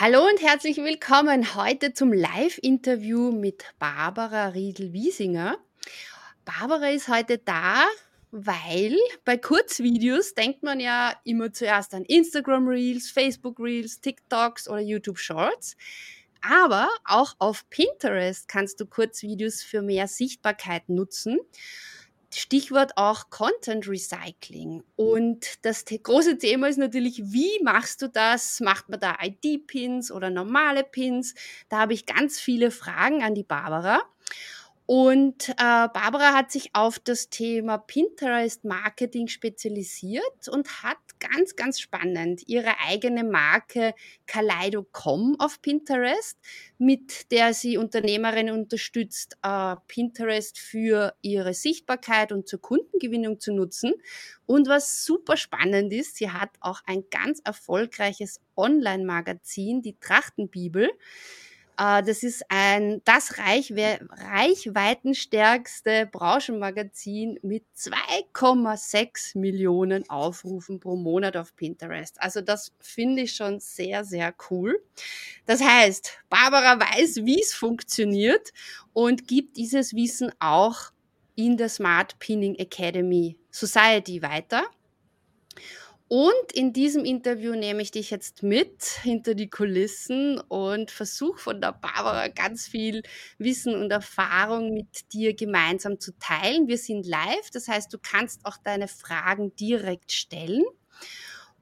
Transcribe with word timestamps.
Hallo 0.00 0.24
und 0.28 0.40
herzlich 0.40 0.76
willkommen 0.76 1.56
heute 1.56 1.92
zum 1.92 2.12
Live-Interview 2.12 3.32
mit 3.32 3.64
Barbara 3.80 4.46
Riedel-Wiesinger. 4.50 5.58
Barbara 6.44 6.90
ist 6.90 7.08
heute 7.08 7.38
da, 7.38 7.84
weil 8.30 8.96
bei 9.24 9.36
Kurzvideos 9.36 10.34
denkt 10.34 10.62
man 10.62 10.78
ja 10.78 11.14
immer 11.24 11.52
zuerst 11.52 11.94
an 11.94 12.04
Instagram 12.04 12.68
Reels, 12.68 13.10
Facebook 13.10 13.58
Reels, 13.58 14.00
TikToks 14.00 14.68
oder 14.68 14.78
YouTube 14.78 15.18
Shorts. 15.18 15.76
Aber 16.42 16.88
auch 17.04 17.34
auf 17.40 17.68
Pinterest 17.68 18.46
kannst 18.46 18.78
du 18.78 18.86
Kurzvideos 18.86 19.64
für 19.64 19.82
mehr 19.82 20.06
Sichtbarkeit 20.06 20.88
nutzen. 20.88 21.40
Stichwort 22.34 22.92
auch 22.96 23.30
Content 23.30 23.88
Recycling. 23.88 24.82
Und 24.96 25.64
das 25.64 25.84
große 25.84 26.38
Thema 26.38 26.68
ist 26.68 26.78
natürlich, 26.78 27.22
wie 27.24 27.62
machst 27.62 28.02
du 28.02 28.08
das? 28.08 28.60
Macht 28.60 28.88
man 28.88 29.00
da 29.00 29.16
ID-Pins 29.22 30.12
oder 30.12 30.30
normale 30.30 30.84
Pins? 30.84 31.34
Da 31.68 31.78
habe 31.78 31.94
ich 31.94 32.06
ganz 32.06 32.38
viele 32.38 32.70
Fragen 32.70 33.22
an 33.22 33.34
die 33.34 33.44
Barbara. 33.44 34.00
Und 34.90 35.50
äh, 35.50 35.54
Barbara 35.58 36.32
hat 36.32 36.50
sich 36.50 36.70
auf 36.74 36.98
das 36.98 37.28
Thema 37.28 37.76
Pinterest 37.76 38.64
Marketing 38.64 39.28
spezialisiert 39.28 40.48
und 40.50 40.82
hat 40.82 40.96
ganz, 41.20 41.56
ganz 41.56 41.78
spannend 41.78 42.44
ihre 42.46 42.72
eigene 42.80 43.22
Marke 43.22 43.92
Kaleido.com 44.26 45.36
auf 45.40 45.60
Pinterest, 45.60 46.38
mit 46.78 47.30
der 47.32 47.52
sie 47.52 47.76
Unternehmerinnen 47.76 48.54
unterstützt, 48.54 49.36
äh, 49.42 49.76
Pinterest 49.88 50.58
für 50.58 51.14
ihre 51.20 51.52
Sichtbarkeit 51.52 52.32
und 52.32 52.48
zur 52.48 52.62
Kundengewinnung 52.62 53.40
zu 53.40 53.52
nutzen. 53.52 53.92
Und 54.46 54.68
was 54.68 55.04
super 55.04 55.36
spannend 55.36 55.92
ist, 55.92 56.16
sie 56.16 56.30
hat 56.30 56.52
auch 56.60 56.80
ein 56.86 57.04
ganz 57.10 57.42
erfolgreiches 57.44 58.40
Online-Magazin, 58.56 59.82
die 59.82 59.98
Trachtenbibel 60.00 60.90
das 61.78 62.24
ist 62.24 62.44
ein, 62.48 63.00
das 63.04 63.38
Reich, 63.38 63.72
reichweitenstärkste 63.72 66.08
Branchenmagazin 66.10 67.38
mit 67.42 67.62
2,6 67.76 69.38
Millionen 69.38 70.10
Aufrufen 70.10 70.80
pro 70.80 70.96
Monat 70.96 71.36
auf 71.36 71.54
Pinterest. 71.54 72.20
Also 72.20 72.40
das 72.40 72.72
finde 72.80 73.22
ich 73.22 73.36
schon 73.36 73.60
sehr, 73.60 74.04
sehr 74.04 74.34
cool. 74.50 74.82
Das 75.46 75.62
heißt, 75.62 76.18
Barbara 76.28 76.80
weiß, 76.80 77.24
wie 77.24 77.40
es 77.40 77.54
funktioniert 77.54 78.52
und 78.92 79.28
gibt 79.28 79.56
dieses 79.56 79.94
Wissen 79.94 80.32
auch 80.40 80.90
in 81.36 81.56
der 81.56 81.68
Smart 81.68 82.18
Pinning 82.18 82.56
Academy 82.56 83.38
Society 83.52 84.20
weiter. 84.20 84.64
Und 86.08 86.52
in 86.54 86.72
diesem 86.72 87.04
Interview 87.04 87.54
nehme 87.54 87.82
ich 87.82 87.90
dich 87.90 88.10
jetzt 88.10 88.42
mit 88.42 88.82
hinter 89.02 89.34
die 89.34 89.50
Kulissen 89.50 90.40
und 90.40 90.90
versuche 90.90 91.38
von 91.38 91.60
der 91.60 91.72
Barbara 91.72 92.28
ganz 92.28 92.66
viel 92.66 93.02
Wissen 93.36 93.74
und 93.74 93.90
Erfahrung 93.90 94.72
mit 94.72 95.12
dir 95.12 95.34
gemeinsam 95.34 96.00
zu 96.00 96.12
teilen. 96.18 96.66
Wir 96.66 96.78
sind 96.78 97.06
live, 97.06 97.50
das 97.52 97.68
heißt, 97.68 97.92
du 97.92 97.98
kannst 97.98 98.46
auch 98.46 98.56
deine 98.64 98.88
Fragen 98.88 99.54
direkt 99.56 100.12
stellen. 100.12 100.64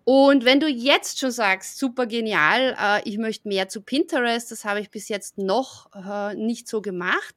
Und 0.04 0.44
wenn 0.44 0.60
du 0.60 0.68
jetzt 0.68 1.18
schon 1.18 1.32
sagst, 1.32 1.78
super 1.78 2.06
genial, 2.06 2.76
äh, 2.80 3.08
ich 3.08 3.18
möchte 3.18 3.48
mehr 3.48 3.68
zu 3.68 3.80
Pinterest, 3.80 4.52
das 4.52 4.64
habe 4.64 4.78
ich 4.78 4.92
bis 4.92 5.08
jetzt 5.08 5.38
noch 5.38 5.90
äh, 5.92 6.36
nicht 6.36 6.68
so 6.68 6.80
gemacht, 6.80 7.34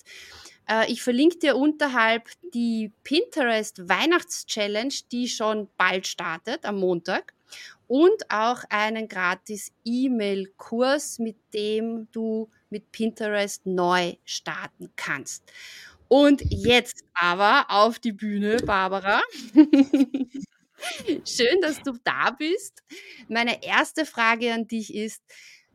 ich 0.87 1.01
verlinke 1.01 1.39
dir 1.39 1.55
unterhalb 1.55 2.29
die 2.53 2.91
Pinterest 3.03 3.89
Weihnachts-Challenge, 3.89 4.93
die 5.11 5.27
schon 5.27 5.67
bald 5.77 6.07
startet 6.07 6.65
am 6.65 6.79
Montag. 6.79 7.33
Und 7.87 8.29
auch 8.29 8.63
einen 8.69 9.07
gratis 9.07 9.71
E-Mail-Kurs, 9.83 11.17
mit 11.17 11.37
dem 11.55 12.07
du 12.11 12.49
mit 12.69 12.91
Pinterest 12.91 13.65
neu 13.65 14.13
starten 14.25 14.91
kannst. 14.95 15.43
Und 16.07 16.41
jetzt 16.49 17.03
aber 17.15 17.65
auf 17.69 17.97
die 17.97 18.11
Bühne, 18.11 18.57
Barbara. 18.57 19.21
Schön, 21.25 21.61
dass 21.61 21.81
du 21.81 21.93
da 22.03 22.31
bist. 22.31 22.83
Meine 23.27 23.63
erste 23.63 24.05
Frage 24.05 24.53
an 24.53 24.67
dich 24.67 24.93
ist, 24.93 25.21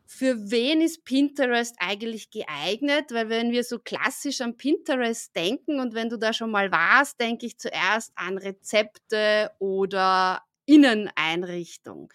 für 0.07 0.51
wen 0.51 0.81
ist 0.81 1.03
Pinterest 1.03 1.75
eigentlich 1.79 2.29
geeignet? 2.29 3.11
Weil 3.11 3.29
wenn 3.29 3.51
wir 3.51 3.63
so 3.63 3.79
klassisch 3.79 4.41
an 4.41 4.57
Pinterest 4.57 5.35
denken 5.35 5.79
und 5.79 5.93
wenn 5.93 6.09
du 6.09 6.17
da 6.17 6.33
schon 6.33 6.51
mal 6.51 6.71
warst, 6.71 7.19
denke 7.19 7.45
ich 7.45 7.57
zuerst 7.57 8.11
an 8.15 8.37
Rezepte 8.37 9.51
oder 9.59 10.41
Inneneinrichtung. 10.65 12.11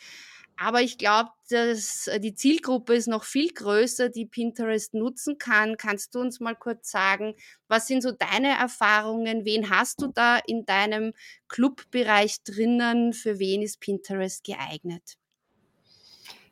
Aber 0.62 0.82
ich 0.82 0.98
glaube, 0.98 1.30
dass 1.48 2.06
äh, 2.06 2.20
die 2.20 2.34
Zielgruppe 2.34 2.94
ist 2.94 3.08
noch 3.08 3.24
viel 3.24 3.48
größer, 3.50 4.10
die 4.10 4.26
Pinterest 4.26 4.92
nutzen 4.92 5.38
kann. 5.38 5.78
Kannst 5.78 6.14
du 6.14 6.20
uns 6.20 6.38
mal 6.38 6.54
kurz 6.54 6.90
sagen, 6.90 7.34
was 7.66 7.86
sind 7.86 8.02
so 8.02 8.12
deine 8.12 8.58
Erfahrungen? 8.58 9.46
Wen 9.46 9.70
hast 9.70 10.02
du 10.02 10.08
da 10.08 10.38
in 10.46 10.66
deinem 10.66 11.14
Clubbereich 11.48 12.42
drinnen? 12.44 13.14
Für 13.14 13.38
wen 13.38 13.62
ist 13.62 13.80
Pinterest 13.80 14.44
geeignet? 14.44 15.16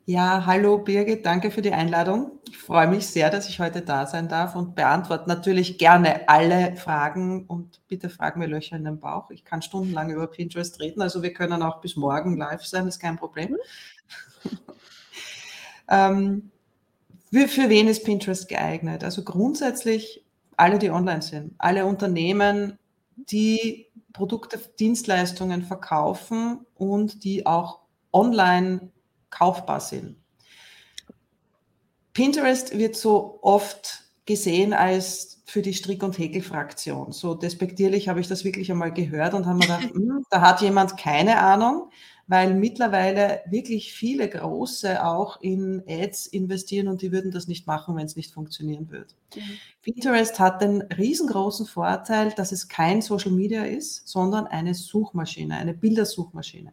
Ja, 0.09 0.47
hallo 0.47 0.79
Birgit, 0.79 1.23
danke 1.23 1.51
für 1.51 1.61
die 1.61 1.71
Einladung. 1.71 2.31
Ich 2.49 2.57
freue 2.57 2.87
mich 2.87 3.05
sehr, 3.05 3.29
dass 3.29 3.47
ich 3.47 3.59
heute 3.59 3.83
da 3.83 4.07
sein 4.07 4.27
darf 4.27 4.55
und 4.55 4.73
beantworte 4.73 5.29
natürlich 5.29 5.77
gerne 5.77 6.27
alle 6.27 6.75
Fragen 6.77 7.45
und 7.45 7.87
bitte 7.87 8.09
fragen 8.09 8.39
mir 8.39 8.47
Löcher 8.47 8.75
in 8.75 8.85
den 8.85 8.99
Bauch. 8.99 9.29
Ich 9.29 9.45
kann 9.45 9.61
stundenlang 9.61 10.09
über 10.09 10.25
Pinterest 10.25 10.79
reden, 10.79 11.03
also 11.03 11.21
wir 11.21 11.31
können 11.31 11.61
auch 11.61 11.79
bis 11.79 11.95
morgen 11.95 12.37
live 12.37 12.65
sein, 12.65 12.87
ist 12.87 12.97
kein 12.97 13.17
Problem. 13.17 13.55
ähm, 15.87 16.49
für, 17.31 17.47
für 17.47 17.69
wen 17.69 17.87
ist 17.87 18.03
Pinterest 18.03 18.49
geeignet? 18.49 19.03
Also 19.03 19.23
grundsätzlich 19.23 20.25
alle, 20.57 20.79
die 20.79 20.89
online 20.89 21.21
sind, 21.21 21.53
alle 21.59 21.85
Unternehmen, 21.85 22.79
die 23.15 23.85
Produkte, 24.13 24.59
Dienstleistungen 24.79 25.61
verkaufen 25.61 26.65
und 26.73 27.23
die 27.23 27.45
auch 27.45 27.81
online 28.11 28.89
kaufbar 29.29 29.79
sind. 29.79 30.17
Pinterest 32.13 32.77
wird 32.77 32.95
so 32.95 33.39
oft 33.41 34.03
gesehen 34.25 34.73
als 34.73 35.41
für 35.45 35.61
die 35.61 35.73
Strick- 35.73 36.03
und 36.03 36.17
Häkelfraktion. 36.17 37.11
So 37.11 37.33
despektierlich 37.33 38.07
habe 38.07 38.19
ich 38.19 38.27
das 38.27 38.43
wirklich 38.43 38.71
einmal 38.71 38.93
gehört 38.93 39.33
und 39.33 39.45
haben 39.45 39.57
mir 39.57 39.65
gedacht, 39.65 39.89
hm, 39.93 40.23
da 40.29 40.41
hat 40.41 40.61
jemand 40.61 40.97
keine 40.97 41.39
Ahnung, 41.39 41.89
weil 42.27 42.53
mittlerweile 42.53 43.41
wirklich 43.49 43.91
viele 43.91 44.29
Große 44.29 45.03
auch 45.03 45.41
in 45.41 45.81
Ads 45.87 46.27
investieren 46.27 46.87
und 46.87 47.01
die 47.01 47.11
würden 47.11 47.31
das 47.31 47.47
nicht 47.47 47.65
machen, 47.65 47.95
wenn 47.95 48.05
es 48.05 48.15
nicht 48.15 48.31
funktionieren 48.31 48.91
würde. 48.91 49.15
Mhm. 49.35 49.41
Pinterest 49.81 50.39
hat 50.39 50.61
den 50.61 50.83
riesengroßen 50.83 51.65
Vorteil, 51.65 52.31
dass 52.35 52.51
es 52.51 52.67
kein 52.67 53.01
Social 53.01 53.31
Media 53.31 53.63
ist, 53.63 54.07
sondern 54.07 54.45
eine 54.45 54.75
Suchmaschine, 54.75 55.55
eine 55.55 55.73
Bildersuchmaschine. 55.73 56.71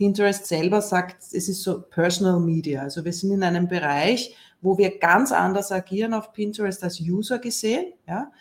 Pinterest 0.00 0.46
selber 0.46 0.80
sagt, 0.80 1.24
es 1.34 1.46
ist 1.46 1.62
so 1.62 1.82
Personal 1.82 2.40
Media. 2.40 2.80
Also 2.80 3.04
wir 3.04 3.12
sind 3.12 3.32
in 3.32 3.42
einem 3.42 3.68
Bereich, 3.68 4.34
wo 4.62 4.78
wir 4.78 4.98
ganz 4.98 5.30
anders 5.30 5.70
agieren 5.72 6.14
auf 6.14 6.32
Pinterest 6.32 6.82
als 6.82 6.98
User 7.02 7.38
gesehen, 7.38 7.92
ja, 8.08 8.32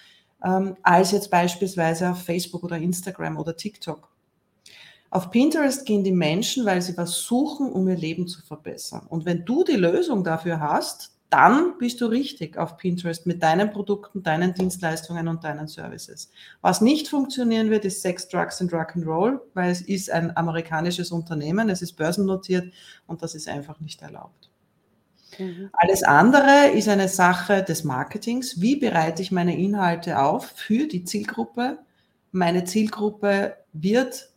ähm, 0.41 0.77
als 0.83 1.11
jetzt 1.11 1.29
beispielsweise 1.29 2.11
auf 2.11 2.23
Facebook 2.23 2.63
oder 2.63 2.77
Instagram 2.77 3.35
oder 3.35 3.57
TikTok. 3.57 4.09
Auf 5.09 5.31
Pinterest 5.31 5.85
gehen 5.85 6.05
die 6.05 6.13
Menschen, 6.13 6.65
weil 6.65 6.81
sie 6.81 6.95
was 6.95 7.23
suchen, 7.23 7.73
um 7.73 7.89
ihr 7.89 7.97
Leben 7.97 8.25
zu 8.25 8.41
verbessern. 8.41 9.05
Und 9.09 9.25
wenn 9.25 9.43
du 9.43 9.65
die 9.65 9.75
Lösung 9.75 10.23
dafür 10.23 10.61
hast, 10.61 11.18
dann 11.29 11.77
bist 11.77 12.01
du 12.01 12.07
richtig 12.07 12.57
auf 12.57 12.77
Pinterest 12.77 13.27
mit 13.27 13.43
deinen 13.43 13.69
Produkten, 13.69 14.23
deinen 14.23 14.53
Dienstleistungen 14.55 15.27
und 15.27 15.43
deinen 15.43 15.67
Services. 15.67 16.31
Was 16.61 16.81
nicht 16.81 17.07
funktionieren 17.07 17.69
wird, 17.69 17.85
ist 17.85 18.01
Sex, 18.01 18.27
Drugs 18.27 18.59
and 18.61 18.73
Rock'n'Roll, 18.73 19.39
weil 19.53 19.69
es 19.69 19.81
ist 19.81 20.09
ein 20.09 20.35
amerikanisches 20.35 21.11
Unternehmen, 21.11 21.69
es 21.69 21.83
ist 21.83 21.93
börsennotiert 21.93 22.73
und 23.05 23.21
das 23.21 23.35
ist 23.35 23.47
einfach 23.47 23.79
nicht 23.79 24.01
erlaubt. 24.01 24.49
Mhm. 25.37 25.69
Alles 25.73 26.01
andere 26.01 26.69
ist 26.73 26.89
eine 26.89 27.07
Sache 27.07 27.63
des 27.63 27.83
Marketings. 27.83 28.59
Wie 28.59 28.75
bereite 28.75 29.21
ich 29.21 29.31
meine 29.31 29.55
Inhalte 29.55 30.19
auf 30.19 30.47
für 30.55 30.87
die 30.87 31.03
Zielgruppe? 31.03 31.77
Meine 32.31 32.63
Zielgruppe 32.63 33.55
wird 33.71 34.31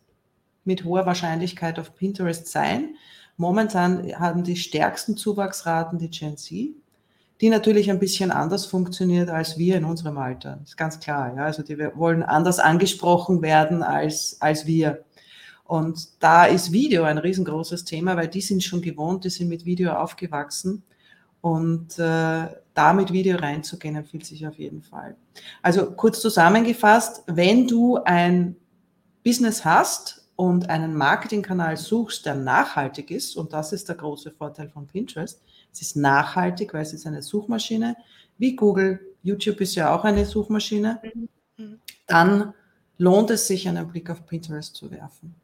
mit 0.65 0.85
hoher 0.85 1.07
Wahrscheinlichkeit 1.07 1.79
auf 1.79 1.95
Pinterest 1.95 2.47
sein. 2.49 2.97
Momentan 3.39 4.13
haben 4.21 4.45
die 4.45 4.57
stärksten 4.57 5.17
Zuwachsraten 5.17 5.99
die 5.99 6.11
Gen 6.11 6.37
Z 6.37 6.82
die 7.41 7.49
natürlich 7.49 7.91
ein 7.91 7.99
bisschen 7.99 8.31
anders 8.31 8.67
funktioniert 8.67 9.29
als 9.29 9.59
wir 9.59 9.77
in 9.77 9.85
unserem 9.85 10.19
Alter. 10.19 10.59
Das 10.61 10.71
ist 10.71 10.77
ganz 10.77 11.01
klar. 11.01 11.35
Ja? 11.37 11.45
Also 11.45 11.63
die 11.63 11.79
wollen 11.79 12.23
anders 12.23 12.59
angesprochen 12.59 13.43
werden 13.43 13.83
als, 13.83 14.37
als 14.41 14.67
wir. 14.67 15.05
Und 15.65 16.23
da 16.23 16.45
ist 16.45 16.73
Video 16.73 17.05
ein 17.05 17.19
riesengroßes 17.19 17.85
Thema, 17.85 18.17
weil 18.17 18.29
die 18.29 18.41
sind 18.41 18.63
schon 18.63 18.83
gewohnt, 18.83 19.25
die 19.25 19.31
sind 19.31 19.49
mit 19.49 19.65
Video 19.65 19.93
aufgewachsen. 19.93 20.85
Und 21.41 21.99
äh, 21.99 22.47
da 22.75 22.93
mit 22.93 23.13
Video 23.13 23.37
reinzugehen, 23.37 23.97
empfiehlt 23.97 24.25
sich 24.25 24.47
auf 24.47 24.59
jeden 24.59 24.83
Fall. 24.83 25.17
Also 25.61 25.91
kurz 25.91 26.21
zusammengefasst, 26.21 27.25
wenn 27.27 27.67
du 27.67 27.97
ein 28.05 28.57
Business 29.25 29.65
hast 29.65 30.29
und 30.37 30.71
einen 30.71 30.95
Marketingkanal 30.97 31.77
suchst, 31.77 32.27
der 32.27 32.35
nachhaltig 32.35 33.11
ist, 33.11 33.37
und 33.37 33.53
das 33.53 33.73
ist 33.73 33.89
der 33.89 33.97
große 33.97 34.31
Vorteil 34.31 34.69
von 34.69 34.87
Pinterest, 34.87 35.43
es 35.73 35.83
ist 35.83 35.97
nachhaltig, 35.97 36.75
weil 36.75 36.83
es 36.83 36.93
ist 36.93 37.07
eine 37.07 37.23
Suchmaschine, 37.23 37.97
wie 38.39 38.55
Google, 38.57 39.01
YouTube 39.23 39.61
ist 39.61 39.75
ja 39.75 39.95
auch 39.95 40.05
eine 40.05 40.25
Suchmaschine, 40.25 41.01
mhm. 41.15 41.29
Mhm. 41.57 41.81
dann 42.07 42.55
lohnt 42.99 43.31
es 43.31 43.47
sich, 43.47 43.69
einen 43.69 43.89
Blick 43.89 44.11
auf 44.11 44.27
Pinterest 44.27 44.75
zu 44.75 44.91
werfen. 44.91 45.35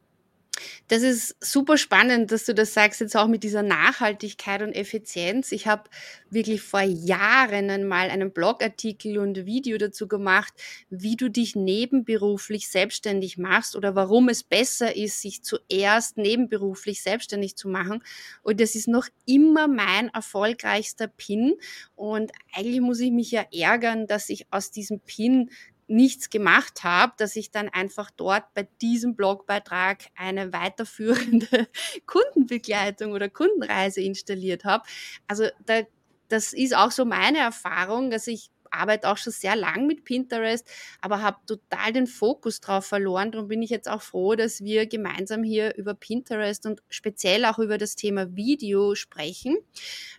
Das 0.88 1.02
ist 1.02 1.36
super 1.44 1.76
spannend, 1.76 2.32
dass 2.32 2.46
du 2.46 2.54
das 2.54 2.72
sagst, 2.72 3.02
jetzt 3.02 3.14
auch 3.14 3.26
mit 3.26 3.42
dieser 3.42 3.62
Nachhaltigkeit 3.62 4.62
und 4.62 4.72
Effizienz. 4.72 5.52
Ich 5.52 5.66
habe 5.66 5.90
wirklich 6.30 6.62
vor 6.62 6.80
Jahren 6.80 7.68
einmal 7.68 8.08
einen 8.08 8.32
Blogartikel 8.32 9.18
und 9.18 9.44
Video 9.44 9.76
dazu 9.76 10.08
gemacht, 10.08 10.54
wie 10.88 11.16
du 11.16 11.28
dich 11.28 11.54
nebenberuflich 11.54 12.70
selbstständig 12.70 13.36
machst 13.36 13.76
oder 13.76 13.96
warum 13.96 14.30
es 14.30 14.42
besser 14.42 14.96
ist, 14.96 15.20
sich 15.20 15.42
zuerst 15.42 16.16
nebenberuflich 16.16 17.02
selbstständig 17.02 17.56
zu 17.56 17.68
machen. 17.68 18.02
Und 18.42 18.58
das 18.58 18.74
ist 18.74 18.88
noch 18.88 19.08
immer 19.26 19.68
mein 19.68 20.08
erfolgreichster 20.08 21.06
Pin. 21.06 21.52
Und 21.96 22.32
eigentlich 22.54 22.80
muss 22.80 23.00
ich 23.00 23.10
mich 23.10 23.30
ja 23.30 23.44
ärgern, 23.52 24.06
dass 24.06 24.30
ich 24.30 24.46
aus 24.50 24.70
diesem 24.70 25.00
Pin 25.00 25.50
nichts 25.88 26.30
gemacht 26.30 26.84
habe, 26.84 27.14
dass 27.16 27.34
ich 27.34 27.50
dann 27.50 27.68
einfach 27.68 28.10
dort 28.10 28.52
bei 28.54 28.68
diesem 28.80 29.16
Blogbeitrag 29.16 30.04
eine 30.14 30.52
weiterführende 30.52 31.66
Kundenbegleitung 32.06 33.12
oder 33.12 33.28
Kundenreise 33.28 34.00
installiert 34.00 34.64
habe. 34.64 34.84
Also 35.26 35.46
da, 35.66 35.82
das 36.28 36.52
ist 36.52 36.76
auch 36.76 36.90
so 36.90 37.04
meine 37.04 37.38
Erfahrung, 37.38 38.10
dass 38.10 38.26
ich 38.26 38.50
arbeite 38.70 39.08
auch 39.08 39.16
schon 39.16 39.32
sehr 39.32 39.56
lang 39.56 39.86
mit 39.86 40.04
Pinterest, 40.04 40.66
aber 41.00 41.22
habe 41.22 41.38
total 41.46 41.92
den 41.92 42.06
Fokus 42.06 42.60
drauf 42.60 42.86
verloren. 42.86 43.32
Darum 43.32 43.48
bin 43.48 43.62
ich 43.62 43.70
jetzt 43.70 43.88
auch 43.88 44.02
froh, 44.02 44.34
dass 44.34 44.62
wir 44.62 44.86
gemeinsam 44.86 45.42
hier 45.42 45.76
über 45.76 45.94
Pinterest 45.94 46.66
und 46.66 46.82
speziell 46.88 47.44
auch 47.44 47.58
über 47.58 47.78
das 47.78 47.96
Thema 47.96 48.34
Video 48.36 48.94
sprechen, 48.94 49.56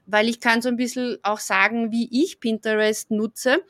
weil 0.06 0.30
ich 0.30 0.40
kann 0.40 0.62
so 0.62 0.70
ein 0.70 0.78
bisschen 0.78 1.18
auch 1.24 1.40
sagen, 1.40 1.92
wie 1.92 2.10
ich 2.24 2.40
Pinterest 2.40 3.12
nutze 3.12 3.64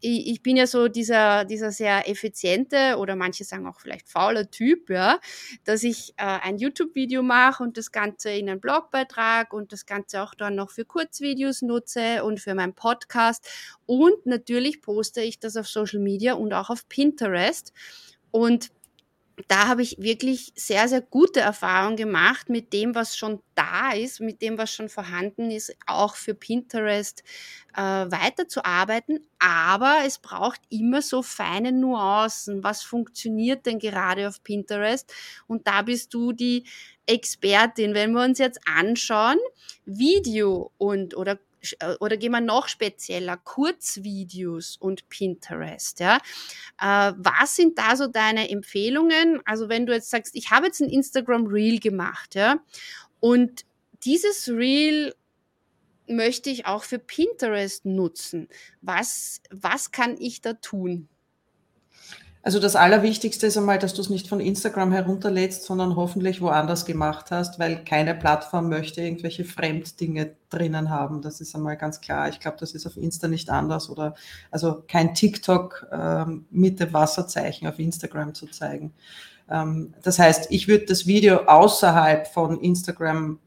ich, 0.00 0.42
bin 0.42 0.56
ja 0.56 0.66
so 0.66 0.88
dieser, 0.88 1.44
dieser 1.44 1.72
sehr 1.72 2.08
effiziente 2.08 2.96
oder 2.98 3.16
manche 3.16 3.44
sagen 3.44 3.66
auch 3.66 3.80
vielleicht 3.80 4.08
fauler 4.08 4.50
Typ, 4.50 4.90
ja, 4.90 5.18
dass 5.64 5.82
ich 5.82 6.12
äh, 6.18 6.24
ein 6.24 6.58
YouTube-Video 6.58 7.22
mache 7.22 7.62
und 7.62 7.76
das 7.76 7.92
Ganze 7.92 8.30
in 8.30 8.48
einen 8.48 8.60
Blogbeitrag 8.60 9.52
und 9.52 9.72
das 9.72 9.86
Ganze 9.86 10.22
auch 10.22 10.34
dann 10.34 10.54
noch 10.54 10.70
für 10.70 10.84
Kurzvideos 10.84 11.62
nutze 11.62 12.24
und 12.24 12.40
für 12.40 12.54
meinen 12.54 12.74
Podcast. 12.74 13.48
Und 13.86 14.25
natürlich 14.26 14.82
poste 14.82 15.22
ich 15.22 15.38
das 15.38 15.56
auf 15.56 15.68
Social 15.68 16.00
Media 16.00 16.34
und 16.34 16.52
auch 16.52 16.70
auf 16.70 16.88
Pinterest. 16.88 17.72
Und 18.30 18.70
da 19.48 19.68
habe 19.68 19.82
ich 19.82 19.96
wirklich 19.98 20.52
sehr, 20.56 20.88
sehr 20.88 21.02
gute 21.02 21.40
Erfahrungen 21.40 21.96
gemacht 21.96 22.48
mit 22.48 22.72
dem, 22.72 22.94
was 22.94 23.16
schon 23.16 23.40
da 23.54 23.92
ist, 23.92 24.20
mit 24.20 24.40
dem, 24.40 24.56
was 24.56 24.72
schon 24.72 24.88
vorhanden 24.88 25.50
ist, 25.50 25.76
auch 25.86 26.16
für 26.16 26.34
Pinterest 26.34 27.22
äh, 27.76 27.82
weiterzuarbeiten. 27.82 29.20
Aber 29.38 29.98
es 30.06 30.18
braucht 30.18 30.60
immer 30.70 31.02
so 31.02 31.22
feine 31.22 31.72
Nuancen. 31.72 32.64
Was 32.64 32.82
funktioniert 32.82 33.66
denn 33.66 33.78
gerade 33.78 34.26
auf 34.26 34.42
Pinterest? 34.42 35.12
Und 35.46 35.66
da 35.66 35.82
bist 35.82 36.14
du 36.14 36.32
die 36.32 36.64
Expertin. 37.04 37.94
Wenn 37.94 38.12
wir 38.12 38.24
uns 38.24 38.38
jetzt 38.38 38.60
anschauen, 38.66 39.38
Video 39.84 40.72
und 40.78 41.14
oder 41.14 41.38
oder 42.00 42.16
gehen 42.16 42.32
wir 42.32 42.40
noch 42.40 42.68
spezieller, 42.68 43.36
Kurzvideos 43.36 44.76
und 44.78 45.08
Pinterest, 45.08 46.00
ja. 46.00 46.16
Äh, 46.80 47.12
was 47.16 47.56
sind 47.56 47.78
da 47.78 47.96
so 47.96 48.06
deine 48.06 48.50
Empfehlungen? 48.50 49.40
Also 49.44 49.68
wenn 49.68 49.86
du 49.86 49.92
jetzt 49.92 50.10
sagst, 50.10 50.34
ich 50.34 50.50
habe 50.50 50.66
jetzt 50.66 50.80
ein 50.80 50.90
Instagram 50.90 51.46
Reel 51.46 51.80
gemacht, 51.80 52.34
ja, 52.34 52.58
und 53.20 53.64
dieses 54.04 54.48
Reel 54.48 55.14
möchte 56.08 56.50
ich 56.50 56.66
auch 56.66 56.84
für 56.84 56.98
Pinterest 56.98 57.84
nutzen. 57.84 58.48
Was, 58.80 59.40
was 59.50 59.90
kann 59.90 60.16
ich 60.18 60.40
da 60.40 60.54
tun? 60.54 61.08
Also 62.46 62.60
das 62.60 62.76
Allerwichtigste 62.76 63.48
ist 63.48 63.56
einmal, 63.56 63.80
dass 63.80 63.92
du 63.92 64.00
es 64.00 64.08
nicht 64.08 64.28
von 64.28 64.38
Instagram 64.38 64.92
herunterlädst, 64.92 65.64
sondern 65.64 65.96
hoffentlich 65.96 66.40
woanders 66.40 66.84
gemacht 66.84 67.32
hast, 67.32 67.58
weil 67.58 67.82
keine 67.84 68.14
Plattform 68.14 68.68
möchte 68.68 69.02
irgendwelche 69.02 69.44
Fremddinge 69.44 70.36
drinnen 70.48 70.88
haben. 70.88 71.22
Das 71.22 71.40
ist 71.40 71.56
einmal 71.56 71.76
ganz 71.76 72.00
klar. 72.00 72.28
Ich 72.28 72.38
glaube, 72.38 72.56
das 72.60 72.70
ist 72.70 72.86
auf 72.86 72.96
Insta 72.96 73.26
nicht 73.26 73.50
anders 73.50 73.90
oder 73.90 74.14
also 74.52 74.84
kein 74.86 75.12
TikTok 75.12 75.88
ähm, 75.90 76.46
mit 76.52 76.78
dem 76.78 76.92
Wasserzeichen 76.92 77.66
auf 77.66 77.80
Instagram 77.80 78.32
zu 78.32 78.46
zeigen. 78.46 78.94
Ähm, 79.50 79.94
das 80.04 80.20
heißt, 80.20 80.46
ich 80.50 80.68
würde 80.68 80.84
das 80.84 81.04
Video 81.04 81.46
außerhalb 81.46 82.28
von 82.28 82.60
Instagram 82.60 83.40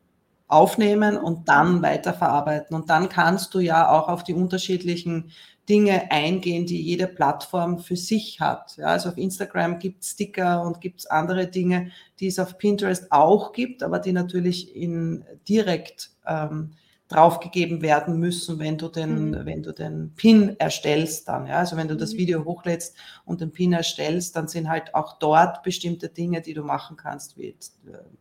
aufnehmen 0.49 1.15
und 1.15 1.47
dann 1.47 1.81
weiterverarbeiten. 1.81 2.75
Und 2.75 2.89
dann 2.89 3.07
kannst 3.07 3.53
du 3.53 3.59
ja 3.59 3.89
auch 3.89 4.09
auf 4.09 4.23
die 4.23 4.33
unterschiedlichen 4.33 5.31
Dinge 5.69 6.11
eingehen, 6.11 6.65
die 6.65 6.81
jede 6.81 7.05
Plattform 7.05 7.77
für 7.77 7.95
sich 7.95 8.41
hat. 8.41 8.75
Ja, 8.77 8.87
also 8.87 9.09
auf 9.09 9.17
Instagram 9.17 9.77
gibt 9.77 10.03
es 10.03 10.11
Sticker 10.11 10.63
und 10.63 10.81
gibt 10.81 11.01
es 11.01 11.05
andere 11.05 11.45
Dinge, 11.47 11.91
die 12.19 12.27
es 12.27 12.39
auf 12.39 12.57
Pinterest 12.57 13.11
auch 13.11 13.53
gibt, 13.53 13.83
aber 13.83 13.99
die 13.99 14.11
natürlich 14.11 14.75
in 14.75 15.23
direkt 15.47 16.09
ähm, 16.25 16.71
draufgegeben 17.09 17.81
werden 17.81 18.19
müssen, 18.19 18.59
wenn 18.59 18.77
du 18.77 18.87
den, 18.87 19.31
mhm. 19.31 19.45
wenn 19.45 19.63
du 19.63 19.73
den 19.73 20.13
Pin 20.15 20.55
erstellst 20.59 21.27
dann. 21.27 21.47
Ja? 21.47 21.57
Also 21.57 21.75
wenn 21.75 21.87
du 21.87 21.97
das 21.97 22.13
mhm. 22.13 22.17
Video 22.17 22.45
hochlädst 22.45 22.95
und 23.25 23.41
den 23.41 23.51
Pin 23.51 23.73
erstellst, 23.73 24.35
dann 24.35 24.47
sind 24.47 24.69
halt 24.69 24.93
auch 24.93 25.17
dort 25.17 25.63
bestimmte 25.63 26.09
Dinge, 26.09 26.41
die 26.41 26.53
du 26.53 26.63
machen 26.63 26.97
kannst, 26.97 27.35
wie 27.35 27.47
äh, 27.47 27.55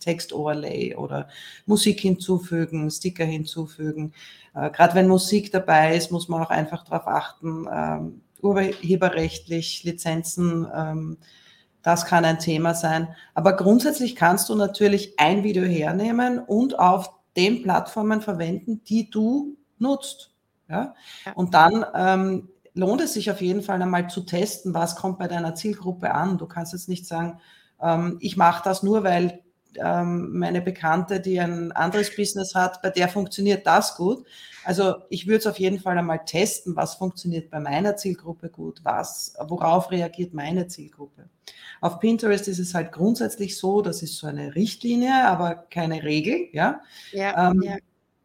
Textoverlay 0.00 0.96
oder 0.96 1.28
Musik 1.66 2.00
hinzufügen, 2.00 2.90
Sticker 2.90 3.26
hinzufügen. 3.26 4.14
Äh, 4.54 4.70
Gerade 4.70 4.94
wenn 4.94 5.06
Musik 5.06 5.52
dabei 5.52 5.94
ist, 5.94 6.10
muss 6.10 6.28
man 6.28 6.42
auch 6.42 6.50
einfach 6.50 6.82
darauf 6.82 7.06
achten, 7.06 7.68
ähm, 7.70 8.22
urheberrechtlich, 8.40 9.84
Lizenzen, 9.84 10.66
ähm, 10.74 11.18
das 11.82 12.06
kann 12.06 12.24
ein 12.24 12.38
Thema 12.38 12.74
sein. 12.74 13.08
Aber 13.34 13.54
grundsätzlich 13.54 14.16
kannst 14.16 14.48
du 14.48 14.54
natürlich 14.54 15.18
ein 15.18 15.44
Video 15.44 15.64
hernehmen 15.64 16.38
und 16.38 16.78
auf 16.78 17.17
den 17.38 17.62
Plattformen 17.62 18.20
verwenden, 18.20 18.82
die 18.84 19.08
du 19.08 19.56
nutzt. 19.78 20.32
Ja? 20.68 20.94
Und 21.34 21.54
dann 21.54 21.86
ähm, 21.94 22.48
lohnt 22.74 23.00
es 23.00 23.14
sich 23.14 23.30
auf 23.30 23.40
jeden 23.40 23.62
Fall 23.62 23.80
einmal 23.80 24.10
zu 24.10 24.22
testen, 24.22 24.74
was 24.74 24.96
kommt 24.96 25.18
bei 25.18 25.28
deiner 25.28 25.54
Zielgruppe 25.54 26.12
an. 26.12 26.36
Du 26.36 26.46
kannst 26.46 26.72
jetzt 26.72 26.88
nicht 26.88 27.06
sagen, 27.06 27.40
ähm, 27.80 28.18
ich 28.20 28.36
mache 28.36 28.62
das 28.64 28.82
nur, 28.82 29.04
weil 29.04 29.40
ähm, 29.76 30.38
meine 30.38 30.60
Bekannte, 30.60 31.20
die 31.20 31.40
ein 31.40 31.72
anderes 31.72 32.14
Business 32.14 32.54
hat, 32.54 32.82
bei 32.82 32.90
der 32.90 33.08
funktioniert 33.08 33.66
das 33.66 33.96
gut. 33.96 34.24
Also 34.64 34.96
ich 35.08 35.26
würde 35.26 35.38
es 35.38 35.46
auf 35.46 35.58
jeden 35.58 35.80
Fall 35.80 35.96
einmal 35.96 36.24
testen, 36.24 36.76
was 36.76 36.96
funktioniert 36.96 37.50
bei 37.50 37.60
meiner 37.60 37.96
Zielgruppe 37.96 38.50
gut, 38.50 38.80
was, 38.82 39.34
worauf 39.46 39.90
reagiert 39.90 40.34
meine 40.34 40.66
Zielgruppe. 40.66 41.28
Auf 41.80 42.00
Pinterest 42.00 42.48
ist 42.48 42.58
es 42.58 42.74
halt 42.74 42.92
grundsätzlich 42.92 43.56
so, 43.56 43.82
das 43.82 44.02
ist 44.02 44.16
so 44.18 44.26
eine 44.26 44.54
Richtlinie, 44.54 45.26
aber 45.26 45.54
keine 45.70 46.02
Regel, 46.02 46.48
ja. 46.52 46.80
ja, 47.12 47.50
ähm, 47.50 47.62
ja. 47.62 47.76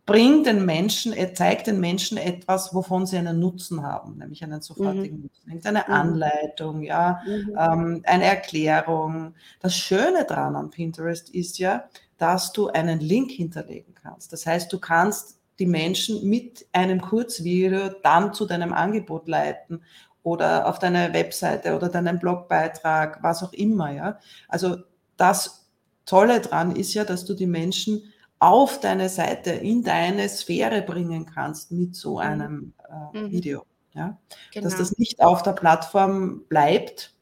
Bring 0.06 0.44
den 0.44 0.66
Menschen, 0.66 1.14
zeigt 1.34 1.68
den 1.68 1.80
Menschen 1.80 2.18
etwas, 2.18 2.74
wovon 2.74 3.06
sie 3.06 3.18
einen 3.18 3.40
Nutzen 3.40 3.84
haben, 3.84 4.18
nämlich 4.18 4.44
einen 4.44 4.62
sofortigen 4.62 5.18
mhm. 5.18 5.24
Nutzen. 5.24 5.68
Eine 5.68 5.86
mhm. 5.88 5.94
Anleitung, 5.94 6.82
ja, 6.82 7.22
mhm. 7.26 7.58
ähm, 7.58 8.02
eine 8.06 8.26
Erklärung. 8.26 9.34
Das 9.62 9.76
Schöne 9.78 10.26
daran 10.28 10.58
an 10.58 10.72
Pinterest 10.72 11.30
ist 11.30 11.58
ja, 11.58 11.86
dass 12.18 12.52
du 12.52 12.68
einen 12.68 13.00
Link 13.00 13.32
hinterlegen 13.32 13.94
kannst. 13.94 14.34
Das 14.34 14.46
heißt, 14.46 14.72
du 14.74 14.80
kannst 14.80 15.40
die 15.60 15.66
Menschen 15.66 16.28
mit 16.28 16.66
einem 16.74 17.00
Kurzvideo 17.00 17.92
dann 18.02 18.34
zu 18.34 18.46
deinem 18.46 18.74
Angebot 18.74 19.30
leiten 19.30 19.84
oder 20.24 20.68
auf 20.68 20.80
deine 20.80 21.14
Webseite 21.14 21.76
oder 21.76 21.90
deinen 21.90 22.20
Blogbeitrag, 22.20 23.22
was 23.22 23.44
auch 23.44 23.54
immer, 23.54 23.92
ja. 23.92 24.20
Also 24.48 24.78
das 25.18 25.70
Tolle 26.06 26.42
dran 26.42 26.76
ist 26.76 26.94
ja, 26.94 27.06
dass 27.06 27.26
du 27.26 27.34
die 27.34 27.48
Menschen 27.48 28.13
auf 28.44 28.82
deine 28.82 29.08
Seite, 29.08 29.52
in 29.52 29.84
deine 29.84 30.28
Sphäre 30.28 30.82
bringen 30.82 31.26
kannst 31.26 31.72
mit 31.72 31.96
so 31.96 32.16
mhm. 32.16 32.20
einem 32.20 32.74
äh, 33.14 33.18
mhm. 33.18 33.32
Video. 33.32 33.66
Ja? 33.94 34.18
Genau. 34.52 34.66
Dass 34.66 34.78
das 34.78 34.98
nicht 34.98 35.22
auf 35.22 35.44
der 35.44 35.54
Plattform 35.54 36.44
bleibt, 36.50 37.14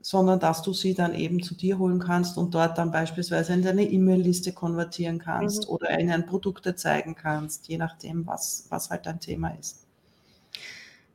sondern 0.00 0.40
dass 0.40 0.62
du 0.62 0.72
sie 0.72 0.94
dann 0.94 1.14
eben 1.14 1.42
zu 1.42 1.54
dir 1.54 1.78
holen 1.78 2.00
kannst 2.00 2.38
und 2.38 2.54
dort 2.54 2.76
dann 2.76 2.90
beispielsweise 2.90 3.52
in 3.52 3.62
deine 3.62 3.84
E-Mail-Liste 3.84 4.52
konvertieren 4.52 5.18
kannst 5.18 5.68
mhm. 5.68 5.74
oder 5.74 5.90
in 5.98 6.10
ein 6.10 6.26
Produkte 6.26 6.74
zeigen 6.74 7.14
kannst, 7.14 7.68
je 7.68 7.78
nachdem, 7.78 8.26
was, 8.26 8.66
was 8.70 8.90
halt 8.90 9.06
dein 9.06 9.20
Thema 9.20 9.50
ist. 9.50 9.86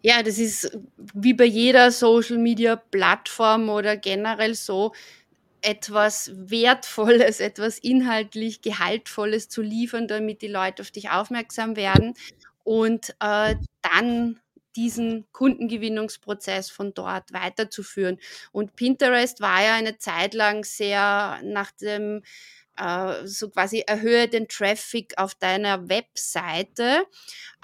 Ja, 0.02 0.22
das 0.22 0.38
ist 0.38 0.78
wie 1.14 1.34
bei 1.34 1.46
jeder 1.46 1.92
Social-Media-Plattform 1.92 3.70
oder 3.70 3.98
generell 3.98 4.54
so, 4.54 4.94
etwas 5.64 6.32
Wertvolles, 6.36 7.40
etwas 7.40 7.78
inhaltlich 7.80 8.62
Gehaltvolles 8.62 9.50
zu 9.50 9.62
liefern, 9.62 10.08
damit 10.08 10.42
die 10.42 10.48
Leute 10.48 10.82
auf 10.82 10.92
dich 10.92 11.10
aufmerksam 11.10 11.76
werden. 11.76 12.14
Und 12.64 13.16
äh, 13.20 13.56
dann 13.82 14.40
diesen 14.76 15.26
Kundengewinnungsprozess 15.32 16.70
von 16.70 16.94
dort 16.94 17.34
weiterzuführen. 17.34 18.20
Und 18.52 18.76
Pinterest 18.76 19.42
war 19.42 19.64
ja 19.64 19.76
eine 19.76 19.98
Zeit 19.98 20.34
lang 20.34 20.64
sehr 20.64 21.40
nach 21.44 21.72
dem 21.72 22.24
äh, 22.78 23.26
so 23.26 23.50
quasi 23.50 23.84
erhöhe 23.86 24.28
den 24.28 24.48
Traffic 24.48 25.14
auf 25.18 25.36
deiner 25.36 25.90
Webseite. 25.90 27.06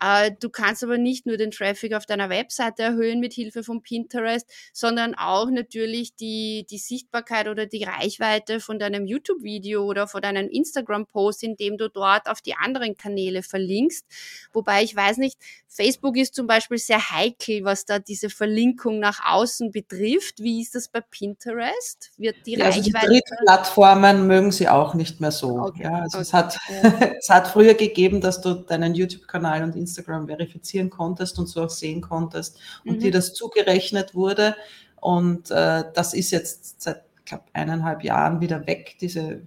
Äh, 0.01 0.31
du 0.39 0.49
kannst 0.49 0.83
aber 0.83 0.97
nicht 0.97 1.25
nur 1.25 1.37
den 1.37 1.51
Traffic 1.51 1.93
auf 1.93 2.05
deiner 2.05 2.29
Webseite 2.29 2.83
erhöhen 2.83 3.19
mit 3.19 3.33
Hilfe 3.33 3.63
von 3.63 3.81
Pinterest, 3.81 4.47
sondern 4.73 5.15
auch 5.15 5.49
natürlich 5.49 6.15
die, 6.15 6.65
die 6.69 6.77
Sichtbarkeit 6.77 7.47
oder 7.47 7.65
die 7.65 7.83
Reichweite 7.83 8.59
von 8.59 8.79
deinem 8.79 9.05
YouTube-Video 9.05 9.83
oder 9.83 10.07
von 10.07 10.21
deinem 10.21 10.47
Instagram-Post, 10.47 11.43
indem 11.43 11.77
du 11.77 11.89
dort 11.89 12.27
auf 12.27 12.41
die 12.41 12.55
anderen 12.55 12.95
Kanäle 12.95 13.43
verlinkst. 13.43 14.05
Wobei 14.53 14.83
ich 14.83 14.95
weiß 14.95 15.17
nicht, 15.17 15.37
Facebook 15.67 16.17
ist 16.17 16.33
zum 16.33 16.47
Beispiel 16.47 16.77
sehr 16.77 17.11
heikel, 17.11 17.63
was 17.63 17.85
da 17.85 17.99
diese 17.99 18.29
Verlinkung 18.29 18.99
nach 18.99 19.19
außen 19.25 19.71
betrifft. 19.71 20.39
Wie 20.39 20.61
ist 20.61 20.75
das 20.75 20.87
bei 20.87 21.01
Pinterest? 21.01 22.11
Wird 22.17 22.37
die 22.45 22.53
ja, 22.53 22.65
Reichweite... 22.65 22.97
Also 22.97 23.13
die 23.13 23.21
Plattformen 23.45 24.27
mögen 24.27 24.51
sie 24.51 24.67
auch 24.67 24.93
nicht 24.99 25.19
mehr 25.19 25.31
so. 25.31 25.59
Okay, 25.59 25.83
ja, 25.83 26.01
also 26.01 26.19
okay. 26.19 26.21
es, 26.21 26.33
hat, 26.33 26.59
es 27.17 27.29
hat 27.29 27.47
früher 27.47 27.73
gegeben, 27.73 28.21
dass 28.21 28.41
du 28.41 28.53
deinen 28.53 28.93
YouTube-Kanal 28.93 29.63
und 29.63 29.75
Instagram 29.75 30.27
verifizieren 30.27 30.91
konntest 30.91 31.39
und 31.39 31.47
so 31.47 31.63
auch 31.63 31.69
sehen 31.71 32.01
konntest 32.01 32.59
und 32.85 32.97
mhm. 32.97 32.99
dir 32.99 33.11
das 33.11 33.33
zugerechnet 33.33 34.13
wurde. 34.13 34.55
Und 35.01 35.49
äh, 35.49 35.85
das 35.93 36.13
ist 36.13 36.29
jetzt 36.29 36.81
seit, 36.81 37.03
glaube 37.25 37.45
eineinhalb 37.53 38.03
Jahren 38.03 38.41
wieder 38.41 38.67
weg, 38.67 38.97
diese 39.01 39.41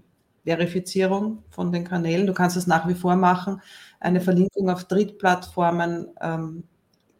Verifizierung 0.45 1.45
von 1.51 1.71
den 1.71 1.85
Kanälen. 1.85 2.27
Du 2.27 2.35
kannst 2.35 2.57
es 2.57 2.67
nach 2.67 2.89
wie 2.89 2.95
vor 2.95 3.15
machen. 3.15 3.61
Eine 4.01 4.21
Verlinkung 4.21 4.71
auf 4.71 4.85
Drittplattformen 4.85 6.09
ähm, 6.21 6.65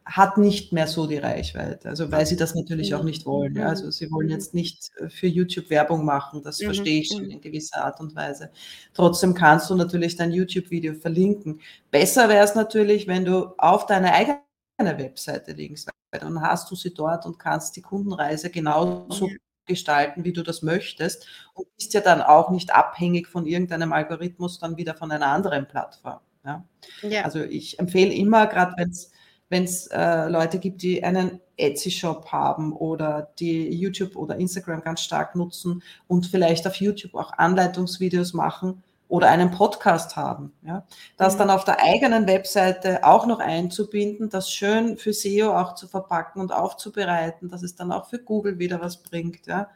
hat 0.05 0.39
nicht 0.39 0.73
mehr 0.73 0.87
so 0.87 1.07
die 1.07 1.19
Reichweite. 1.19 1.89
Also 1.89 2.11
weil 2.11 2.27
sie 2.27 2.37
das 2.37 2.55
natürlich 2.55 2.95
auch 2.95 3.05
nicht 3.05 3.25
wollen. 3.27 3.57
Ja. 3.57 3.69
Also 3.69 3.91
sie 3.91 4.11
wollen 4.11 4.29
jetzt 4.29 4.55
nicht 4.55 4.91
äh, 4.99 5.09
für 5.09 5.27
YouTube 5.27 5.71
Werbung 5.71 6.05
machen, 6.05 6.43
das 6.43 6.61
mhm. 6.61 6.67
verstehe 6.67 7.01
ich 7.01 7.09
schon 7.09 7.31
in 7.31 7.41
gewisser 7.41 7.85
Art 7.85 8.01
und 8.01 8.15
Weise. 8.15 8.51
Trotzdem 8.95 9.35
kannst 9.35 9.71
du 9.71 9.75
natürlich 9.75 10.17
dein 10.17 10.33
YouTube-Video 10.33 10.95
verlinken. 10.95 11.61
Besser 11.91 12.29
wäre 12.29 12.45
es 12.45 12.55
natürlich, 12.55 13.07
wenn 13.07 13.25
du 13.25 13.55
auf 13.59 13.87
deine 13.87 14.13
eigene 14.13 14.43
Webseite 14.79 15.53
liegst, 15.53 15.89
weil 16.11 16.21
dann 16.21 16.41
hast 16.41 16.71
du 16.71 16.75
sie 16.75 16.93
dort 16.93 17.25
und 17.27 17.39
kannst 17.39 17.77
die 17.77 17.83
Kundenreise 17.83 18.51
genauso 18.51 19.31
gestalten, 19.67 20.25
wie 20.25 20.33
du 20.33 20.43
das 20.43 20.63
möchtest 20.63 21.29
und 21.55 21.69
bist 21.77 21.95
ja 21.95 22.01
dann 22.01 22.21
auch 22.21 22.51
nicht 22.51 22.75
abhängig 22.75 23.29
von 23.29 23.47
irgendeinem 23.47 23.93
Algorithmus, 23.93 24.59
dann 24.59 24.77
wieder 24.77 24.95
von 24.95 25.13
einer 25.13 25.29
anderen 25.29 25.69
Plattform. 25.69 26.19
Ja. 26.45 26.65
ja. 27.03 27.23
Also 27.23 27.41
ich 27.41 27.79
empfehle 27.79 28.13
immer, 28.13 28.49
gerade 28.49 28.75
wenn 28.77 28.91
es 28.91 29.12
wenn 29.53 29.65
es 29.65 29.87
äh, 29.89 30.29
Leute 30.29 30.59
gibt, 30.59 30.83
die 30.83 31.05
einen 31.05 31.39
Etsy-Shop 31.59 32.33
haben 32.33 32.73
oder 32.73 33.29
die 33.39 33.69
YouTube 33.69 34.17
oder 34.17 34.37
Instagram 34.37 34.81
ganz 34.81 35.03
stark 35.03 35.37
nutzen 35.37 35.83
und 36.09 36.27
vielleicht 36.27 36.67
auf 36.67 36.77
YouTube 36.77 37.15
auch 37.15 37.35
Anleitungsvideos 37.35 38.33
machen 38.33 38.83
oder 39.09 39.29
einen 39.29 39.51
Podcast 39.51 40.17
haben. 40.17 40.55
Ja? 40.63 40.87
Das 41.19 41.35
mhm. 41.35 41.41
dann 41.41 41.51
auf 41.51 41.65
der 41.65 41.83
eigenen 41.83 42.27
Webseite 42.27 43.05
auch 43.05 43.27
noch 43.27 43.41
einzubinden, 43.41 44.31
das 44.31 44.51
schön 44.51 44.97
für 44.97 45.13
SEO 45.13 45.55
auch 45.55 45.75
zu 45.75 45.87
verpacken 45.87 46.41
und 46.41 46.51
aufzubereiten, 46.51 47.51
dass 47.51 47.63
es 47.63 47.77
dann 47.77 47.93
auch 47.93 48.09
für 48.09 48.19
Google 48.19 48.59
wieder 48.59 48.81
was 48.81 49.03
bringt. 49.03 49.47
Ja? 49.47 49.69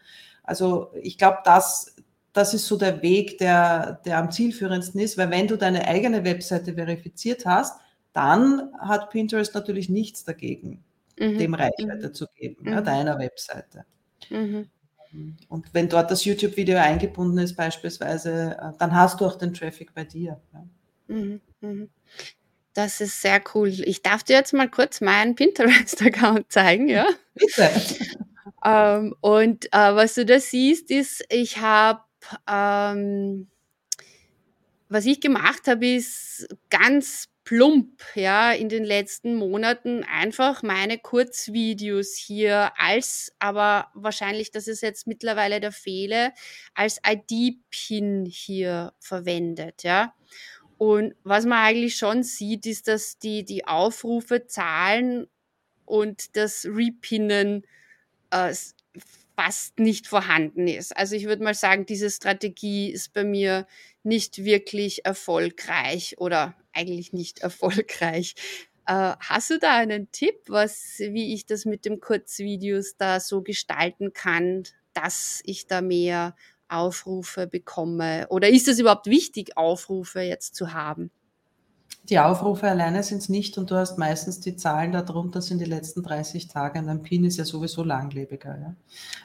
Also 0.42 0.90
ich 1.02 1.18
glaube, 1.18 1.40
das, 1.44 1.96
das 2.32 2.54
ist 2.54 2.66
so 2.66 2.78
der 2.78 3.02
Weg, 3.02 3.36
der, 3.36 4.00
der 4.06 4.16
am 4.16 4.30
zielführendsten 4.30 5.02
ist, 5.02 5.18
weil 5.18 5.30
wenn 5.30 5.46
du 5.48 5.58
deine 5.58 5.86
eigene 5.86 6.24
Webseite 6.24 6.72
verifiziert 6.72 7.44
hast, 7.44 7.78
dann 8.16 8.72
hat 8.78 9.10
Pinterest 9.10 9.54
natürlich 9.54 9.88
nichts 9.88 10.24
dagegen, 10.24 10.82
mhm. 11.18 11.38
dem 11.38 11.54
Reichweite 11.54 12.08
mhm. 12.08 12.14
zu 12.14 12.26
geben, 12.34 12.68
ja, 12.68 12.80
mhm. 12.80 12.84
deiner 12.84 13.18
Webseite. 13.18 13.84
Mhm. 14.30 14.68
Und 15.48 15.72
wenn 15.72 15.88
dort 15.88 16.10
das 16.10 16.24
YouTube-Video 16.24 16.78
eingebunden 16.78 17.38
ist 17.38 17.56
beispielsweise, 17.56 18.56
äh, 18.60 18.72
dann 18.78 18.94
hast 18.94 19.20
du 19.20 19.26
auch 19.26 19.36
den 19.36 19.54
Traffic 19.54 19.94
bei 19.94 20.04
dir. 20.04 20.40
Ja. 20.52 21.14
Mhm. 21.14 21.40
Das 22.74 23.00
ist 23.00 23.22
sehr 23.22 23.42
cool. 23.54 23.68
Ich 23.68 24.02
darf 24.02 24.22
dir 24.22 24.36
jetzt 24.36 24.52
mal 24.52 24.70
kurz 24.70 25.00
meinen 25.00 25.34
Pinterest-Account 25.34 26.46
zeigen, 26.52 26.88
ja? 26.88 27.06
Bitte. 27.34 27.70
ähm, 28.64 29.14
und 29.20 29.66
äh, 29.72 29.94
was 29.94 30.14
du 30.14 30.26
da 30.26 30.40
siehst, 30.40 30.90
ist, 30.90 31.24
ich 31.30 31.58
habe 31.60 32.00
ähm, 32.46 33.48
was 34.88 35.06
ich 35.06 35.20
gemacht 35.20 35.66
habe, 35.66 35.86
ist 35.86 36.48
ganz 36.70 37.28
plump, 37.46 38.02
ja, 38.16 38.50
in 38.52 38.68
den 38.68 38.84
letzten 38.84 39.36
Monaten 39.36 40.02
einfach 40.02 40.64
meine 40.64 40.98
Kurzvideos 40.98 42.16
hier 42.16 42.72
als, 42.76 43.32
aber 43.38 43.88
wahrscheinlich, 43.94 44.50
das 44.50 44.66
ist 44.66 44.82
jetzt 44.82 45.06
mittlerweile 45.06 45.60
der 45.60 45.70
Fehler, 45.70 46.34
als 46.74 47.00
ID-Pin 47.06 48.26
hier 48.26 48.92
verwendet, 48.98 49.84
ja. 49.84 50.12
Und 50.76 51.14
was 51.22 51.46
man 51.46 51.58
eigentlich 51.58 51.96
schon 51.96 52.24
sieht, 52.24 52.66
ist, 52.66 52.88
dass 52.88 53.18
die, 53.18 53.44
die 53.44 53.64
Aufrufe 53.66 54.46
zahlen 54.46 55.28
und 55.84 56.36
das 56.36 56.66
Repinnen 56.66 57.64
äh, 58.32 58.52
fast 59.36 59.78
nicht 59.78 60.06
vorhanden 60.06 60.66
ist. 60.66 60.96
Also 60.96 61.14
ich 61.14 61.26
würde 61.26 61.44
mal 61.44 61.54
sagen, 61.54 61.86
diese 61.86 62.10
Strategie 62.10 62.90
ist 62.90 63.12
bei 63.12 63.22
mir 63.22 63.66
nicht 64.02 64.44
wirklich 64.44 65.04
erfolgreich 65.04 66.16
oder 66.18 66.54
eigentlich 66.72 67.12
nicht 67.12 67.38
erfolgreich. 67.40 68.34
Äh, 68.86 69.14
hast 69.20 69.50
du 69.50 69.58
da 69.58 69.76
einen 69.76 70.10
Tipp, 70.12 70.36
was, 70.48 70.96
wie 70.98 71.34
ich 71.34 71.46
das 71.46 71.64
mit 71.64 71.84
dem 71.84 72.00
Kurzvideos 72.00 72.96
da 72.96 73.20
so 73.20 73.42
gestalten 73.42 74.12
kann, 74.12 74.62
dass 74.94 75.42
ich 75.44 75.66
da 75.66 75.82
mehr 75.82 76.34
Aufrufe 76.68 77.46
bekomme? 77.46 78.26
Oder 78.30 78.48
ist 78.48 78.68
es 78.68 78.78
überhaupt 78.78 79.06
wichtig, 79.06 79.56
Aufrufe 79.56 80.20
jetzt 80.20 80.54
zu 80.54 80.72
haben? 80.72 81.10
Die 82.08 82.20
Aufrufe 82.20 82.68
alleine 82.68 83.02
sind 83.02 83.18
es 83.18 83.28
nicht 83.28 83.58
und 83.58 83.70
du 83.70 83.74
hast 83.74 83.98
meistens 83.98 84.40
die 84.40 84.56
Zahlen 84.56 84.92
darunter 84.92 85.42
sind 85.42 85.60
die 85.60 85.64
letzten 85.64 86.02
30 86.02 86.46
Tage 86.46 86.78
und 86.78 86.88
ein 86.88 87.02
PIN 87.02 87.24
ist 87.24 87.36
ja 87.36 87.44
sowieso 87.44 87.82
langlebiger. 87.82 88.58
Ja? 88.58 88.74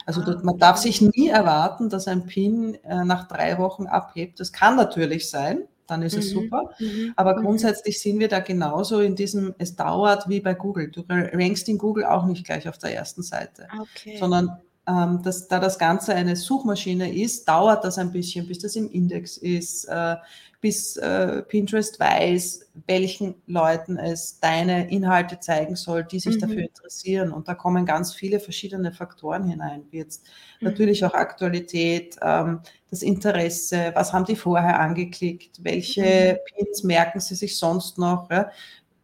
Also 0.04 0.20
ah, 0.22 0.40
man 0.42 0.58
darf 0.58 0.78
sich 0.78 1.00
nie 1.00 1.28
erwarten, 1.28 1.88
dass 1.88 2.08
ein 2.08 2.26
PIN 2.26 2.74
äh, 2.82 3.04
nach 3.04 3.28
drei 3.28 3.58
Wochen 3.58 3.86
abhebt. 3.86 4.40
Das 4.40 4.52
kann 4.52 4.74
natürlich 4.74 5.30
sein, 5.30 5.62
dann 5.86 6.02
ist 6.02 6.14
mhm. 6.14 6.18
es 6.18 6.30
super. 6.30 6.70
Mhm. 6.80 7.12
Aber 7.14 7.36
grundsätzlich 7.36 8.00
sind 8.00 8.18
wir 8.18 8.28
da 8.28 8.40
genauso 8.40 9.00
in 9.00 9.14
diesem, 9.14 9.54
es 9.58 9.76
dauert 9.76 10.28
wie 10.28 10.40
bei 10.40 10.54
Google. 10.54 10.90
Du 10.90 11.04
rankst 11.08 11.68
in 11.68 11.78
Google 11.78 12.04
auch 12.04 12.26
nicht 12.26 12.44
gleich 12.44 12.68
auf 12.68 12.78
der 12.78 12.94
ersten 12.94 13.22
Seite, 13.22 13.68
okay. 13.80 14.16
sondern 14.18 14.58
ähm, 14.86 15.22
dass, 15.22 15.46
da 15.46 15.60
das 15.60 15.78
Ganze 15.78 16.14
eine 16.14 16.34
Suchmaschine 16.34 17.14
ist, 17.14 17.48
dauert 17.48 17.84
das 17.84 17.98
ein 17.98 18.10
bisschen, 18.10 18.48
bis 18.48 18.58
das 18.58 18.74
im 18.74 18.90
Index 18.90 19.36
ist, 19.36 19.84
äh, 19.84 20.16
bis 20.60 20.96
äh, 20.96 21.42
Pinterest 21.42 21.98
weiß, 22.00 22.70
welchen 22.86 23.34
Leuten 23.46 23.96
es 23.96 24.38
deine 24.40 24.90
Inhalte 24.90 25.40
zeigen 25.40 25.76
soll, 25.76 26.04
die 26.04 26.20
sich 26.20 26.36
mhm. 26.36 26.40
dafür 26.40 26.62
interessieren. 26.62 27.32
Und 27.32 27.48
da 27.48 27.54
kommen 27.54 27.86
ganz 27.86 28.14
viele 28.14 28.40
verschiedene 28.40 28.92
Faktoren 28.92 29.44
hinein, 29.44 29.84
wie 29.90 29.98
jetzt 29.98 30.24
mhm. 30.60 30.68
natürlich 30.68 31.04
auch 31.04 31.14
Aktualität, 31.14 32.16
ähm, 32.22 32.60
das 32.90 33.02
Interesse, 33.02 33.92
was 33.94 34.12
haben 34.12 34.24
die 34.24 34.36
vorher 34.36 34.78
angeklickt, 34.80 35.64
welche 35.64 36.38
mhm. 36.38 36.56
Pins 36.56 36.82
merken 36.82 37.20
sie 37.20 37.34
sich 37.34 37.56
sonst 37.56 37.98
noch. 37.98 38.30
Ja? 38.30 38.50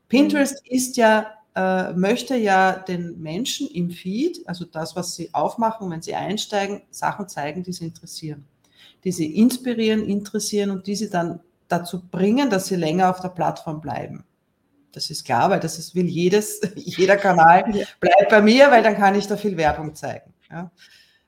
Pinterest 0.09 0.65
mhm. 0.65 0.77
ist 0.77 0.97
ja 0.97 1.38
äh, 1.59 1.93
möchte 1.95 2.37
ja 2.37 2.73
den 2.73 3.21
Menschen 3.21 3.67
im 3.69 3.91
Feed, 3.91 4.47
also 4.47 4.65
das, 4.65 4.95
was 4.95 5.17
sie 5.17 5.35
aufmachen, 5.35 5.91
wenn 5.91 6.03
sie 6.03 6.15
einsteigen, 6.15 6.83
Sachen 6.91 7.29
zeigen, 7.29 7.65
die 7.65 7.73
sie 7.73 7.87
interessieren, 7.87 8.47
die 9.03 9.11
sie 9.11 9.35
inspirieren, 9.37 10.05
interessieren 10.05 10.71
und 10.71 10.87
die 10.87 10.95
sie 10.95 11.11
dann 11.11 11.41
dazu 11.67 12.09
bringen, 12.09 12.49
dass 12.49 12.67
sie 12.67 12.77
länger 12.77 13.11
auf 13.11 13.21
der 13.21 13.31
Plattform 13.31 13.81
bleiben. 13.81 14.25
Das 14.93 15.11
ist 15.11 15.25
klar, 15.25 15.50
weil 15.50 15.59
das 15.59 15.81
ist, 15.81 15.97
will 15.97 16.07
jedes, 16.07 16.61
jeder 16.77 17.17
Kanal, 17.17 17.65
bleibt 17.99 18.29
bei 18.29 18.41
mir, 18.41 18.71
weil 18.71 18.85
dann 18.85 18.97
kann 18.97 19.17
ich 19.17 19.27
da 19.27 19.37
viel 19.37 19.57
Werbung 19.57 19.97
zeigen. 19.97 20.33
Ja. 20.50 20.71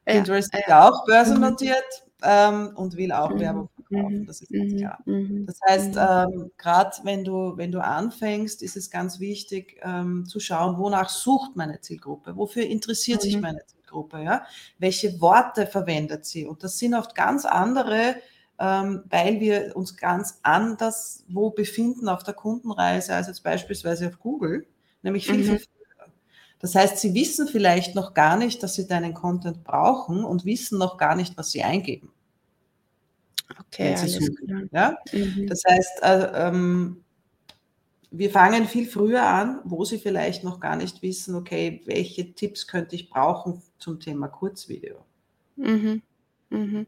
Pinterest 0.05 0.53
ja, 0.53 0.59
ist 0.61 0.69
ja 0.69 0.89
auch 0.89 1.05
börsennotiert 1.07 2.05
ähm, 2.23 2.71
und 2.77 2.97
will 2.97 3.11
auch 3.11 3.31
mhm. 3.31 3.41
Werbung 3.41 3.69
verkaufen, 3.91 4.27
das 4.27 4.41
ist 4.41 4.53
ganz 4.53 4.73
mhm. 4.73 4.77
klar. 4.77 4.99
Mhm. 5.05 5.47
Das 5.47 5.61
heißt, 5.69 5.97
ähm, 5.97 6.51
gerade 6.57 6.97
wenn 7.05 7.25
du, 7.25 7.57
wenn 7.57 7.73
du 7.73 7.83
anfängst, 7.83 8.63
ist 8.63 8.77
es 8.77 8.91
ganz 8.91 9.21
wichtig 9.21 9.81
ähm, 9.83 10.25
zu 10.27 10.41
schauen, 10.41 10.79
wonach 10.79 11.09
sucht 11.09 11.57
meine 11.57 11.81
Zielgruppe, 11.81 12.37
wofür 12.37 12.65
interessiert 12.65 13.23
sich 13.23 13.41
meine 13.41 13.65
Zielgruppe, 13.67 14.23
ja? 14.23 14.45
welche 14.79 15.21
Worte 15.21 15.67
verwendet 15.67 16.25
sie. 16.25 16.47
Und 16.47 16.63
das 16.63 16.79
sind 16.79 16.95
oft 16.95 17.15
ganz 17.15 17.45
andere 17.45 18.17
ähm, 18.61 19.05
weil 19.09 19.41
wir 19.41 19.75
uns 19.75 19.97
ganz 19.97 20.39
anders 20.43 21.25
wo 21.29 21.51
befinden 21.51 22.09
auf 22.09 22.23
der 22.23 22.35
Kundenreise 22.35 23.15
als 23.15 23.27
jetzt 23.27 23.43
beispielsweise 23.43 24.09
auf 24.09 24.19
Google, 24.19 24.67
nämlich 25.03 25.27
viel, 25.27 25.39
mhm. 25.39 25.45
viel 25.45 25.59
früher. 25.59 26.13
Das 26.59 26.75
heißt, 26.75 26.99
sie 26.99 27.15
wissen 27.15 27.49
vielleicht 27.49 27.95
noch 27.95 28.13
gar 28.13 28.37
nicht, 28.37 28.63
dass 28.63 28.75
sie 28.75 28.87
deinen 28.87 29.15
Content 29.15 29.65
brauchen 29.65 30.25
und 30.25 30.45
wissen 30.45 30.79
noch 30.79 30.99
gar 30.99 31.17
nicht, 31.17 31.39
was 31.39 31.51
sie 31.51 31.63
eingeben. 31.63 32.13
Okay, 33.59 33.95
alles 33.95 34.19
klar. 34.37 34.63
Ja? 34.73 34.99
Mhm. 35.13 35.47
Das 35.47 35.63
heißt, 35.67 36.03
äh, 36.03 36.49
ähm, 36.49 37.05
wir 38.11 38.31
fangen 38.31 38.67
viel 38.67 38.87
früher 38.87 39.23
an, 39.23 39.61
wo 39.65 39.85
sie 39.85 39.99
vielleicht 39.99 40.43
noch 40.43 40.61
gar 40.61 40.77
nicht 40.77 41.03
wissen, 41.03 41.35
okay, 41.35 41.83
welche 41.87 42.33
Tipps 42.35 42.67
könnte 42.67 42.97
ich 42.97 43.09
brauchen 43.09 43.63
zum 43.79 44.01
Thema 44.01 44.29
Kurzvideo. 44.29 45.05
Mhm. 45.57 46.03
Mhm. 46.51 46.87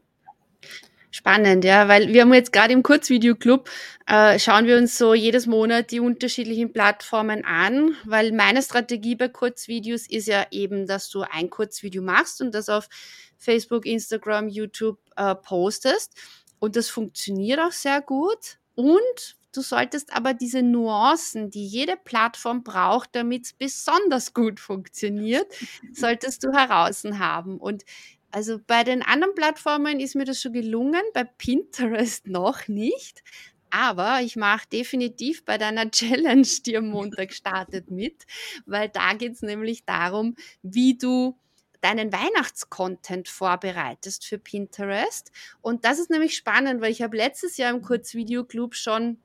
Spannend, 1.11 1.63
ja, 1.63 1.87
weil 1.87 2.11
wir 2.11 2.21
haben 2.21 2.33
jetzt 2.33 2.51
gerade 2.51 2.73
im 2.73 2.81
Kurzvideoclub, 2.81 3.69
äh, 4.07 4.39
schauen 4.39 4.65
wir 4.65 4.77
uns 4.77 4.97
so 4.97 5.13
jedes 5.13 5.45
Monat 5.45 5.91
die 5.91 5.99
unterschiedlichen 5.99 6.73
Plattformen 6.73 7.45
an, 7.45 7.95
weil 8.03 8.31
meine 8.31 8.63
Strategie 8.63 9.13
bei 9.15 9.27
Kurzvideos 9.27 10.09
ist 10.09 10.27
ja 10.27 10.47
eben, 10.49 10.87
dass 10.87 11.11
du 11.11 11.21
ein 11.21 11.51
Kurzvideo 11.51 12.01
machst 12.01 12.41
und 12.41 12.55
das 12.55 12.67
auf 12.67 12.89
Facebook, 13.37 13.85
Instagram, 13.85 14.49
YouTube 14.49 14.97
äh, 15.15 15.35
postest. 15.35 16.15
Und 16.63 16.77
das 16.77 16.87
funktioniert 16.87 17.59
auch 17.59 17.73
sehr 17.73 17.99
gut. 17.99 18.57
Und 18.75 19.35
du 19.53 19.59
solltest 19.59 20.13
aber 20.15 20.33
diese 20.33 20.61
Nuancen, 20.61 21.49
die 21.49 21.67
jede 21.67 21.97
Plattform 21.97 22.63
braucht, 22.63 23.09
damit 23.17 23.47
es 23.47 23.51
besonders 23.51 24.33
gut 24.33 24.61
funktioniert, 24.61 25.45
solltest 25.93 26.41
du 26.41 26.53
heraus 26.53 27.03
haben. 27.03 27.57
Und 27.57 27.83
also 28.31 28.59
bei 28.65 28.85
den 28.85 29.01
anderen 29.01 29.35
Plattformen 29.35 29.99
ist 29.99 30.15
mir 30.15 30.23
das 30.23 30.41
schon 30.41 30.53
gelungen, 30.53 31.01
bei 31.13 31.25
Pinterest 31.25 32.27
noch 32.29 32.69
nicht. 32.69 33.25
Aber 33.69 34.21
ich 34.21 34.37
mache 34.37 34.65
definitiv 34.71 35.43
bei 35.43 35.57
deiner 35.57 35.91
Challenge, 35.91 36.47
die 36.65 36.77
am 36.77 36.87
Montag 36.87 37.33
startet, 37.33 37.91
mit, 37.91 38.23
weil 38.65 38.87
da 38.87 39.15
geht 39.15 39.33
es 39.33 39.41
nämlich 39.41 39.83
darum, 39.83 40.37
wie 40.61 40.97
du 40.97 41.37
deinen 41.83 42.13
Weihnachtscontent 42.13 43.27
vorbereitest 43.27 44.25
für 44.25 44.37
Pinterest. 44.37 45.31
Und 45.61 45.85
das 45.85 45.99
ist 45.99 46.09
nämlich 46.09 46.35
spannend, 46.35 46.81
weil 46.81 46.91
ich 46.91 47.01
habe 47.01 47.17
letztes 47.17 47.57
Jahr 47.57 47.71
im 47.71 47.81
Kurzvideoclub 47.81 48.75
schon 48.75 49.17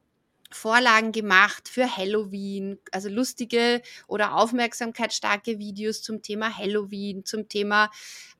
Vorlagen 0.50 1.12
gemacht 1.12 1.68
für 1.68 1.94
Halloween, 1.94 2.78
also 2.90 3.10
lustige 3.10 3.82
oder 4.06 4.34
aufmerksamkeitsstarke 4.34 5.58
Videos 5.58 6.02
zum 6.02 6.22
Thema 6.22 6.56
Halloween, 6.56 7.24
zum 7.24 7.48
Thema 7.48 7.90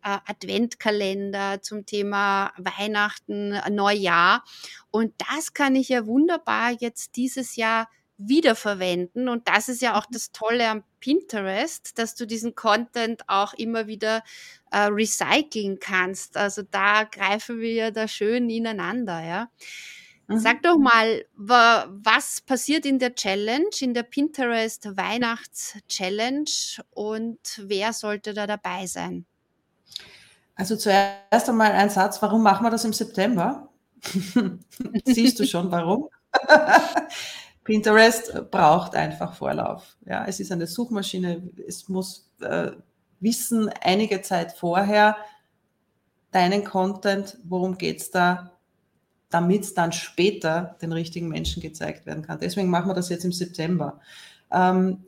äh, 0.03 0.17
Adventkalender, 0.27 1.61
zum 1.61 1.85
Thema 1.85 2.53
Weihnachten, 2.57 3.61
Neujahr. 3.71 4.43
Und 4.91 5.15
das 5.31 5.53
kann 5.53 5.77
ich 5.77 5.91
ja 5.91 6.07
wunderbar 6.07 6.73
jetzt 6.81 7.17
dieses 7.17 7.57
Jahr 7.57 7.89
wiederverwenden. 8.19 9.29
Und 9.29 9.49
das 9.49 9.69
ist 9.69 9.81
ja 9.81 9.99
auch 9.99 10.07
das 10.11 10.33
Tolle 10.33 10.69
am 10.69 10.83
Pinterest, 11.01 11.99
dass 11.99 12.15
du 12.15 12.27
diesen 12.27 12.55
Content 12.55 13.23
auch 13.29 13.55
immer 13.55 13.87
wieder 13.87 14.23
äh, 14.71 14.87
recyceln 14.87 15.79
kannst. 15.79 16.37
Also 16.37 16.63
da 16.63 17.05
greifen 17.05 17.61
wir 17.61 17.73
ja 17.73 17.91
da 17.91 18.09
schön 18.09 18.51
ineinander, 18.51 19.25
ja. 19.25 19.49
Sag 20.31 20.59
mhm. 20.59 20.63
doch 20.63 20.77
mal, 20.77 21.25
was 21.37 22.43
passiert 22.43 22.85
in 22.85 22.99
der 22.99 23.15
Challenge, 23.15 23.71
in 23.81 23.95
der 23.95 24.03
Pinterest 24.03 24.95
Weihnachts-Challenge 24.95 26.51
und 26.91 27.39
wer 27.63 27.95
sollte 27.95 28.35
da 28.35 28.47
dabei 28.47 28.87
sein? 28.87 29.25
Also 30.55 30.77
zuerst 30.77 31.49
einmal 31.49 31.73
ein 31.73 31.89
Satz, 31.89 32.21
warum 32.21 32.43
machen 32.43 32.67
wir 32.67 32.71
das 32.71 32.85
im 32.85 32.93
September? 32.93 33.71
Siehst 35.07 35.41
du 35.41 35.47
schon, 35.47 35.71
warum? 35.71 36.11
Pinterest 37.69 38.51
braucht 38.51 38.95
einfach 38.95 39.35
Vorlauf. 39.35 39.99
Ja, 40.07 40.25
es 40.25 40.41
ist 40.41 40.51
eine 40.51 40.67
Suchmaschine, 40.67 41.43
es 41.67 41.87
muss 41.87 42.31
äh, 42.41 42.71
wissen, 43.21 43.69
einige 43.83 44.23
Zeit 44.23 44.53
vorher, 44.53 45.19
deinen 46.31 46.65
Content, 46.65 47.37
worum 47.45 47.77
geht 47.77 48.01
es 48.01 48.11
da, 48.11 48.53
damit 49.29 49.65
es 49.65 49.75
dann 49.75 49.93
später 49.93 50.79
den 50.81 50.93
richtigen 50.93 51.29
Menschen 51.29 51.61
gezeigt 51.61 52.07
werden 52.07 52.23
kann. 52.23 52.39
Deswegen 52.41 52.71
machen 52.71 52.89
wir 52.89 52.95
das 52.95 53.11
jetzt 53.11 53.27
im 53.27 53.33
September. 53.33 54.01
Ähm, 54.51 55.05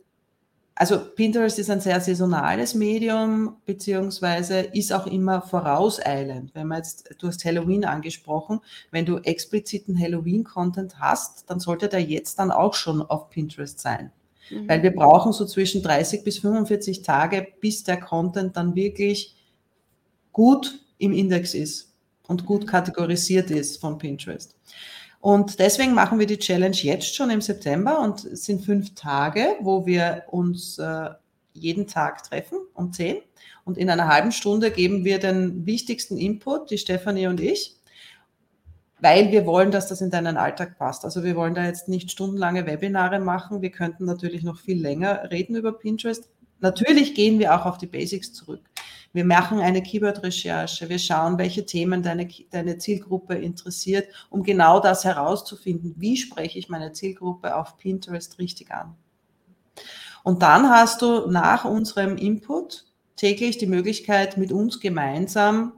also 0.75 0.99
Pinterest 0.99 1.59
ist 1.59 1.69
ein 1.69 1.81
sehr 1.81 1.99
saisonales 1.99 2.73
Medium, 2.73 3.57
beziehungsweise 3.65 4.59
ist 4.59 4.93
auch 4.93 5.05
immer 5.05 5.41
vorauseilend. 5.41 6.55
Wenn 6.55 6.67
man 6.67 6.77
jetzt, 6.79 7.15
du 7.19 7.27
hast 7.27 7.43
Halloween 7.45 7.85
angesprochen, 7.85 8.61
wenn 8.89 9.05
du 9.05 9.17
expliziten 9.17 9.99
Halloween-Content 9.99 10.99
hast, 10.99 11.49
dann 11.49 11.59
sollte 11.59 11.87
der 11.87 12.01
jetzt 12.01 12.39
dann 12.39 12.51
auch 12.51 12.73
schon 12.73 13.01
auf 13.01 13.29
Pinterest 13.29 13.79
sein. 13.79 14.11
Mhm. 14.49 14.69
Weil 14.69 14.83
wir 14.83 14.95
brauchen 14.95 15.33
so 15.33 15.45
zwischen 15.45 15.83
30 15.83 16.23
bis 16.23 16.39
45 16.39 17.01
Tage, 17.01 17.47
bis 17.59 17.83
der 17.83 17.99
Content 17.99 18.55
dann 18.55 18.75
wirklich 18.75 19.35
gut 20.31 20.79
im 20.97 21.11
Index 21.11 21.53
ist 21.53 21.93
und 22.27 22.45
gut 22.45 22.65
kategorisiert 22.65 23.51
ist 23.51 23.81
von 23.81 23.97
Pinterest. 23.97 24.55
Und 25.21 25.59
deswegen 25.59 25.93
machen 25.93 26.17
wir 26.17 26.25
die 26.25 26.39
Challenge 26.39 26.75
jetzt 26.75 27.15
schon 27.15 27.29
im 27.29 27.41
September 27.41 27.99
und 27.99 28.25
es 28.25 28.45
sind 28.45 28.65
fünf 28.65 28.95
Tage, 28.95 29.55
wo 29.61 29.85
wir 29.85 30.23
uns 30.31 30.79
äh, 30.79 31.11
jeden 31.53 31.85
Tag 31.85 32.23
treffen 32.23 32.57
um 32.73 32.91
zehn. 32.91 33.21
Und 33.63 33.77
in 33.77 33.91
einer 33.91 34.07
halben 34.07 34.31
Stunde 34.31 34.71
geben 34.71 35.05
wir 35.05 35.19
den 35.19 35.67
wichtigsten 35.67 36.17
Input, 36.17 36.71
die 36.71 36.79
Stefanie 36.79 37.27
und 37.27 37.39
ich, 37.39 37.75
weil 38.99 39.31
wir 39.31 39.45
wollen, 39.45 39.69
dass 39.69 39.87
das 39.87 40.01
in 40.01 40.09
deinen 40.09 40.37
Alltag 40.37 40.79
passt. 40.79 41.05
Also 41.05 41.23
wir 41.23 41.35
wollen 41.35 41.53
da 41.53 41.65
jetzt 41.65 41.87
nicht 41.87 42.09
stundenlange 42.09 42.65
Webinare 42.65 43.19
machen. 43.19 43.61
Wir 43.61 43.71
könnten 43.71 44.05
natürlich 44.05 44.41
noch 44.41 44.59
viel 44.59 44.81
länger 44.81 45.29
reden 45.29 45.55
über 45.55 45.71
Pinterest. 45.71 46.29
Natürlich 46.59 47.13
gehen 47.13 47.37
wir 47.37 47.55
auch 47.55 47.67
auf 47.67 47.77
die 47.77 47.87
Basics 47.87 48.33
zurück. 48.33 48.61
Wir 49.13 49.25
machen 49.25 49.59
eine 49.59 49.83
Keyword-Recherche. 49.83 50.87
Wir 50.87 50.99
schauen, 50.99 51.37
welche 51.37 51.65
Themen 51.65 52.01
deine, 52.01 52.27
deine 52.49 52.77
Zielgruppe 52.77 53.35
interessiert, 53.35 54.07
um 54.29 54.43
genau 54.43 54.79
das 54.79 55.03
herauszufinden. 55.03 55.95
Wie 55.97 56.17
spreche 56.17 56.57
ich 56.57 56.69
meine 56.69 56.93
Zielgruppe 56.93 57.55
auf 57.55 57.77
Pinterest 57.77 58.39
richtig 58.39 58.71
an? 58.71 58.95
Und 60.23 60.41
dann 60.43 60.69
hast 60.69 61.01
du 61.01 61.27
nach 61.29 61.65
unserem 61.65 62.17
Input 62.17 62.85
täglich 63.15 63.57
die 63.57 63.67
Möglichkeit, 63.67 64.37
mit 64.37 64.51
uns 64.51 64.79
gemeinsam 64.79 65.73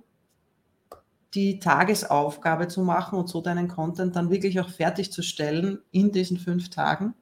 die 1.33 1.59
Tagesaufgabe 1.59 2.67
zu 2.67 2.81
machen 2.81 3.17
und 3.17 3.27
so 3.27 3.41
deinen 3.41 3.67
Content 3.67 4.15
dann 4.15 4.29
wirklich 4.29 4.59
auch 4.59 4.69
fertigzustellen 4.69 5.79
in 5.91 6.11
diesen 6.11 6.37
fünf 6.37 6.69
Tagen 6.69 7.15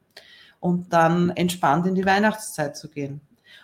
und 0.60 0.91
dann 0.91 1.30
entspannt 1.30 1.88
in 1.88 1.95
die 1.95 2.06
Weihnachtszeit 2.06 2.76
zu 2.76 2.89
gehen. 2.89 3.21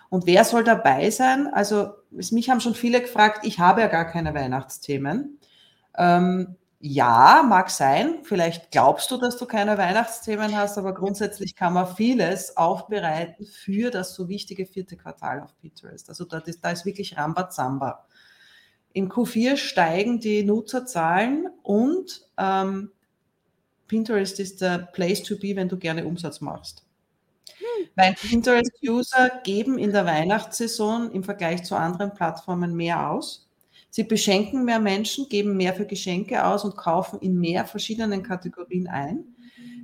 Und 0.08 0.26
wer 0.26 0.44
soll 0.44 0.64
dabei 0.64 1.10
sein? 1.10 1.48
Also 1.52 1.92
mich 2.10 2.50
haben 2.50 2.60
schon 2.60 2.74
viele 2.74 3.00
gefragt, 3.00 3.44
ich 3.44 3.58
habe 3.58 3.80
ja 3.80 3.88
gar 3.88 4.06
keine 4.06 4.34
Weihnachtsthemen. 4.34 5.38
Ähm, 5.96 6.56
ja, 6.80 7.44
mag 7.46 7.70
sein. 7.70 8.20
Vielleicht 8.22 8.70
glaubst 8.70 9.10
du, 9.10 9.16
dass 9.16 9.36
du 9.36 9.46
keine 9.46 9.76
Weihnachtsthemen 9.78 10.56
hast, 10.56 10.78
aber 10.78 10.94
grundsätzlich 10.94 11.56
kann 11.56 11.72
man 11.72 11.94
vieles 11.96 12.56
aufbereiten 12.56 13.46
für 13.46 13.90
das 13.90 14.14
so 14.14 14.28
wichtige 14.28 14.64
vierte 14.64 14.96
Quartal 14.96 15.40
auf 15.40 15.58
Pinterest. 15.58 16.08
Also 16.08 16.24
da 16.24 16.38
ist, 16.38 16.64
da 16.64 16.70
ist 16.70 16.86
wirklich 16.86 17.16
Rambazamba. 17.16 18.06
Im 18.92 19.10
Q4 19.10 19.56
steigen 19.56 20.20
die 20.20 20.44
Nutzerzahlen 20.44 21.48
und 21.62 22.22
ähm, 22.38 22.92
Pinterest 23.88 24.38
ist 24.38 24.60
der 24.60 24.78
Place 24.78 25.22
to 25.24 25.36
be, 25.36 25.56
wenn 25.56 25.68
du 25.68 25.78
gerne 25.78 26.06
Umsatz 26.06 26.40
machst. 26.40 26.87
Weil 27.96 28.14
Pinterest-User 28.14 29.40
geben 29.44 29.78
in 29.78 29.92
der 29.92 30.06
Weihnachtssaison 30.06 31.10
im 31.10 31.24
Vergleich 31.24 31.64
zu 31.64 31.76
anderen 31.76 32.14
Plattformen 32.14 32.74
mehr 32.74 33.10
aus. 33.10 33.48
Sie 33.90 34.04
beschenken 34.04 34.64
mehr 34.64 34.80
Menschen, 34.80 35.28
geben 35.28 35.56
mehr 35.56 35.74
für 35.74 35.86
Geschenke 35.86 36.44
aus 36.44 36.64
und 36.64 36.76
kaufen 36.76 37.18
in 37.20 37.38
mehr 37.38 37.64
verschiedenen 37.64 38.22
Kategorien 38.22 38.86
ein. 38.86 39.24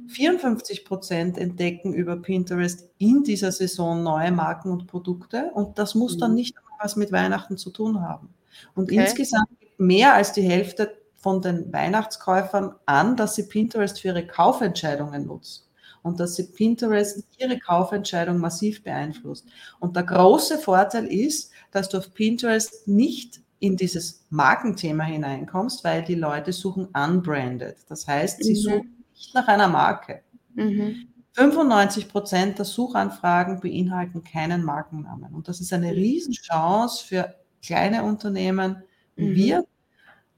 54 0.08 0.84
Prozent 0.84 1.38
entdecken 1.38 1.94
über 1.94 2.16
Pinterest 2.16 2.90
in 2.98 3.24
dieser 3.24 3.50
Saison 3.50 4.02
neue 4.02 4.32
Marken 4.32 4.70
und 4.70 4.86
Produkte 4.86 5.50
und 5.54 5.78
das 5.78 5.94
muss 5.94 6.18
dann 6.18 6.32
mhm. 6.32 6.36
nicht 6.36 6.56
was 6.78 6.96
mit 6.96 7.12
Weihnachten 7.12 7.56
zu 7.56 7.70
tun 7.70 8.02
haben. 8.02 8.28
Und 8.74 8.84
okay. 8.84 9.00
insgesamt 9.00 9.48
mehr 9.78 10.14
als 10.14 10.32
die 10.32 10.42
Hälfte 10.42 10.94
von 11.16 11.40
den 11.40 11.72
Weihnachtskäufern 11.72 12.74
an, 12.84 13.16
dass 13.16 13.34
sie 13.34 13.44
Pinterest 13.44 14.00
für 14.00 14.08
ihre 14.08 14.26
Kaufentscheidungen 14.26 15.26
nutzen 15.26 15.64
und 16.04 16.20
dass 16.20 16.36
sie 16.36 16.44
Pinterest 16.44 17.24
ihre 17.38 17.58
Kaufentscheidung 17.58 18.38
massiv 18.38 18.84
beeinflusst. 18.84 19.46
Und 19.80 19.96
der 19.96 20.04
große 20.04 20.58
Vorteil 20.58 21.06
ist, 21.06 21.50
dass 21.72 21.88
du 21.88 21.98
auf 21.98 22.12
Pinterest 22.14 22.86
nicht 22.86 23.40
in 23.58 23.76
dieses 23.76 24.26
Markenthema 24.28 25.04
hineinkommst, 25.04 25.82
weil 25.82 26.04
die 26.04 26.14
Leute 26.14 26.52
suchen 26.52 26.88
unbranded. 26.94 27.78
Das 27.88 28.06
heißt, 28.06 28.44
sie 28.44 28.52
mhm. 28.52 28.56
suchen 28.56 29.04
nicht 29.14 29.34
nach 29.34 29.48
einer 29.48 29.68
Marke. 29.68 30.20
Mhm. 30.54 31.08
95 31.32 32.08
Prozent 32.08 32.58
der 32.58 32.66
Suchanfragen 32.66 33.60
beinhalten 33.60 34.22
keinen 34.22 34.62
Markennamen. 34.62 35.34
Und 35.34 35.48
das 35.48 35.60
ist 35.60 35.72
eine 35.72 35.92
Riesenchance 35.92 37.02
für 37.02 37.34
kleine 37.62 38.04
Unternehmen 38.04 38.82
wie 39.16 39.30
mhm. 39.30 39.34
wir. 39.34 39.66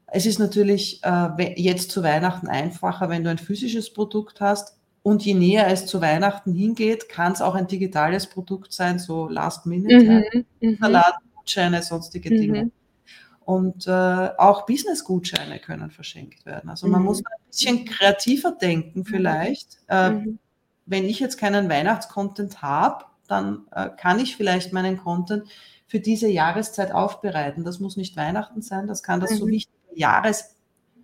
Es 0.07 0.25
ist 0.25 0.39
natürlich 0.39 1.01
äh, 1.03 1.61
jetzt 1.61 1.91
zu 1.91 2.05
Weihnachten 2.05 2.47
einfacher, 2.47 3.09
wenn 3.09 3.25
du 3.25 3.31
ein 3.31 3.39
physisches 3.39 3.93
Produkt 3.93 4.41
hast, 4.41 4.76
und 5.07 5.25
je 5.25 5.35
näher 5.35 5.69
es 5.69 5.87
zu 5.87 6.01
Weihnachten 6.01 6.53
hingeht, 6.53 7.09
kann 7.09 7.31
es 7.31 7.41
auch 7.41 7.55
ein 7.55 7.69
digitales 7.69 8.27
Produkt 8.27 8.73
sein, 8.73 8.99
so 8.99 9.29
Last 9.29 9.65
Minute, 9.65 10.01
mhm, 10.01 10.45
ja. 10.61 11.05
Mhm. 11.71 11.83
Sonstige 11.83 12.29
mhm. 12.29 12.37
Dinge. 12.37 12.71
Und 13.45 13.87
äh, 13.87 13.91
auch 14.37 14.67
Business-Gutscheine 14.67 15.61
können 15.61 15.93
verschenkt 15.93 16.45
werden. 16.45 16.69
Also 16.69 16.89
man 16.89 17.03
mhm. 17.03 17.07
muss 17.07 17.19
ein 17.21 17.47
bisschen 17.49 17.85
kreativer 17.85 18.51
denken 18.51 19.05
vielleicht. 19.05 19.79
Äh, 19.89 20.11
mhm. 20.11 20.41
wenn 20.87 21.05
ich 21.05 21.21
jetzt 21.21 21.39
keinen 21.39 21.69
Weihnachtscontent 21.69 22.61
habe, 22.61 23.05
dann 23.29 23.69
äh, 23.71 23.91
kann 23.97 24.19
ich 24.19 24.35
vielleicht 24.35 24.73
meinen 24.73 24.97
Content 24.97 25.45
für 25.87 26.01
diese 26.01 26.27
Jahreszeit 26.27 26.91
aufbereiten. 26.91 27.63
Das 27.63 27.79
muss 27.79 27.97
nicht 27.97 28.17
Weihnachten 28.17 28.61
sein, 28.61 28.89
das 28.89 29.05
kann 29.05 29.21
das 29.21 29.31
mhm. 29.31 29.37
so 29.37 29.47
wichtige 29.47 29.95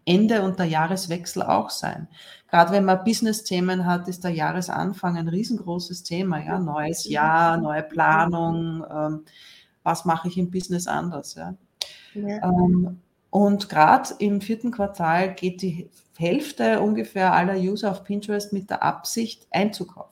Jahresende 0.07 0.43
und 0.43 0.59
der 0.59 0.67
Jahreswechsel 0.67 1.43
auch 1.43 1.71
sein. 1.71 2.09
Gerade 2.51 2.73
wenn 2.73 2.85
man 2.85 3.05
Business-Themen 3.05 3.87
hat, 3.87 4.09
ist 4.09 4.25
der 4.25 4.33
Jahresanfang 4.33 5.17
ein 5.17 5.29
riesengroßes 5.29 6.03
Thema. 6.03 6.45
Ja? 6.45 6.59
Neues 6.59 7.09
Jahr, 7.09 7.57
neue 7.57 7.83
Planung, 7.83 8.85
ähm, 8.91 9.25
was 9.83 10.05
mache 10.05 10.29
ich 10.29 10.39
im 10.39 10.51
Business 10.51 10.87
anders. 10.87 11.35
Ja? 11.35 11.55
ja. 12.15 12.43
Ähm, 12.43 13.01
und 13.31 13.69
gerade 13.71 14.11
im 14.19 14.43
vierten 14.43 14.71
Quartal 14.71 15.35
geht 15.35 15.63
die 15.63 15.89
Hälfte 16.19 16.81
ungefähr 16.81 17.33
aller 17.33 17.57
User 17.57 17.91
auf 17.91 18.05
Pinterest 18.05 18.53
mit 18.53 18.69
der 18.69 18.83
Absicht 18.83 19.47
einzukaufen. 19.51 20.12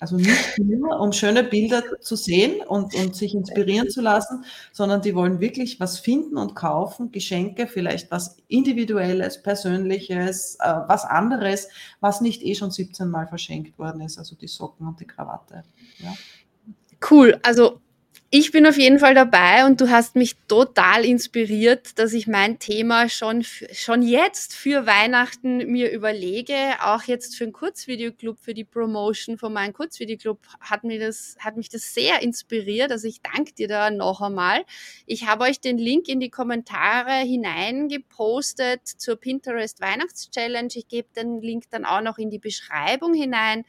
Also 0.00 0.16
nicht 0.16 0.58
nur, 0.58 0.98
um 0.98 1.12
schöne 1.12 1.44
Bilder 1.44 1.82
zu 2.00 2.16
sehen 2.16 2.62
und, 2.66 2.94
und 2.94 3.14
sich 3.14 3.34
inspirieren 3.34 3.90
zu 3.90 4.00
lassen, 4.00 4.46
sondern 4.72 5.02
die 5.02 5.14
wollen 5.14 5.40
wirklich 5.40 5.78
was 5.78 5.98
finden 5.98 6.38
und 6.38 6.54
kaufen, 6.54 7.12
Geschenke, 7.12 7.66
vielleicht 7.66 8.10
was 8.10 8.38
Individuelles, 8.48 9.42
Persönliches, 9.42 10.56
äh, 10.58 10.74
was 10.86 11.04
anderes, 11.04 11.68
was 12.00 12.22
nicht 12.22 12.42
eh 12.42 12.54
schon 12.54 12.70
17 12.70 13.10
Mal 13.10 13.28
verschenkt 13.28 13.78
worden 13.78 14.00
ist, 14.00 14.18
also 14.18 14.34
die 14.36 14.48
Socken 14.48 14.86
und 14.86 15.00
die 15.00 15.06
Krawatte. 15.06 15.64
Ja. 15.98 16.14
Cool, 17.10 17.38
also 17.42 17.80
ich 18.32 18.52
bin 18.52 18.64
auf 18.64 18.78
jeden 18.78 19.00
Fall 19.00 19.12
dabei 19.12 19.66
und 19.66 19.80
du 19.80 19.90
hast 19.90 20.14
mich 20.14 20.36
total 20.46 21.04
inspiriert, 21.04 21.98
dass 21.98 22.12
ich 22.12 22.28
mein 22.28 22.60
Thema 22.60 23.08
schon, 23.08 23.42
schon 23.42 24.02
jetzt 24.02 24.54
für 24.54 24.86
Weihnachten 24.86 25.66
mir 25.66 25.90
überlege. 25.90 26.54
Auch 26.80 27.02
jetzt 27.02 27.34
für 27.34 27.42
einen 27.42 27.52
Kurzvideoclub, 27.52 28.38
für 28.38 28.54
die 28.54 28.62
Promotion 28.62 29.36
von 29.36 29.52
meinem 29.52 29.72
Kurzvideoclub 29.72 30.38
hat, 30.60 30.84
mir 30.84 31.00
das, 31.00 31.38
hat 31.40 31.56
mich 31.56 31.70
das 31.70 31.92
sehr 31.92 32.22
inspiriert. 32.22 32.92
Also 32.92 33.08
ich 33.08 33.20
danke 33.20 33.52
dir 33.52 33.66
da 33.66 33.90
noch 33.90 34.20
einmal. 34.20 34.64
Ich 35.06 35.26
habe 35.26 35.42
euch 35.42 35.60
den 35.60 35.76
Link 35.76 36.06
in 36.06 36.20
die 36.20 36.30
Kommentare 36.30 37.14
hineingepostet 37.26 38.86
zur 38.86 39.16
Pinterest 39.16 39.80
Weihnachtschallenge. 39.80 40.68
Ich 40.74 40.86
gebe 40.86 41.08
den 41.16 41.42
Link 41.42 41.64
dann 41.70 41.84
auch 41.84 42.00
noch 42.00 42.18
in 42.18 42.30
die 42.30 42.38
Beschreibung 42.38 43.12
hinein. 43.12 43.64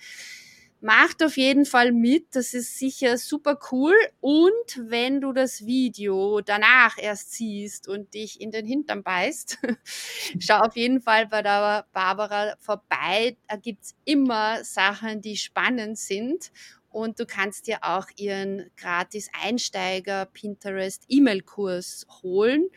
Macht 0.83 1.21
auf 1.21 1.37
jeden 1.37 1.65
Fall 1.65 1.91
mit, 1.91 2.35
das 2.35 2.55
ist 2.55 2.79
sicher 2.79 3.19
super 3.19 3.59
cool. 3.71 3.93
Und 4.19 4.51
wenn 4.89 5.21
du 5.21 5.31
das 5.31 5.63
Video 5.67 6.41
danach 6.41 6.97
erst 6.97 7.33
siehst 7.33 7.87
und 7.87 8.15
dich 8.15 8.41
in 8.41 8.49
den 8.49 8.65
Hintern 8.65 9.03
beißt, 9.03 9.59
schau 10.39 10.57
auf 10.57 10.75
jeden 10.75 10.99
Fall 10.99 11.27
bei 11.27 11.43
der 11.43 11.85
Barbara 11.93 12.55
vorbei. 12.59 13.37
Da 13.47 13.57
gibt's 13.57 13.95
immer 14.05 14.63
Sachen, 14.63 15.21
die 15.21 15.37
spannend 15.37 15.99
sind. 15.99 16.51
Und 16.91 17.19
du 17.19 17.25
kannst 17.25 17.67
dir 17.67 17.79
auch 17.81 18.07
ihren 18.17 18.69
gratis 18.77 19.29
Einsteiger 19.41 20.25
Pinterest 20.25 21.03
E-Mail-Kurs 21.07 22.05
holen. 22.21 22.67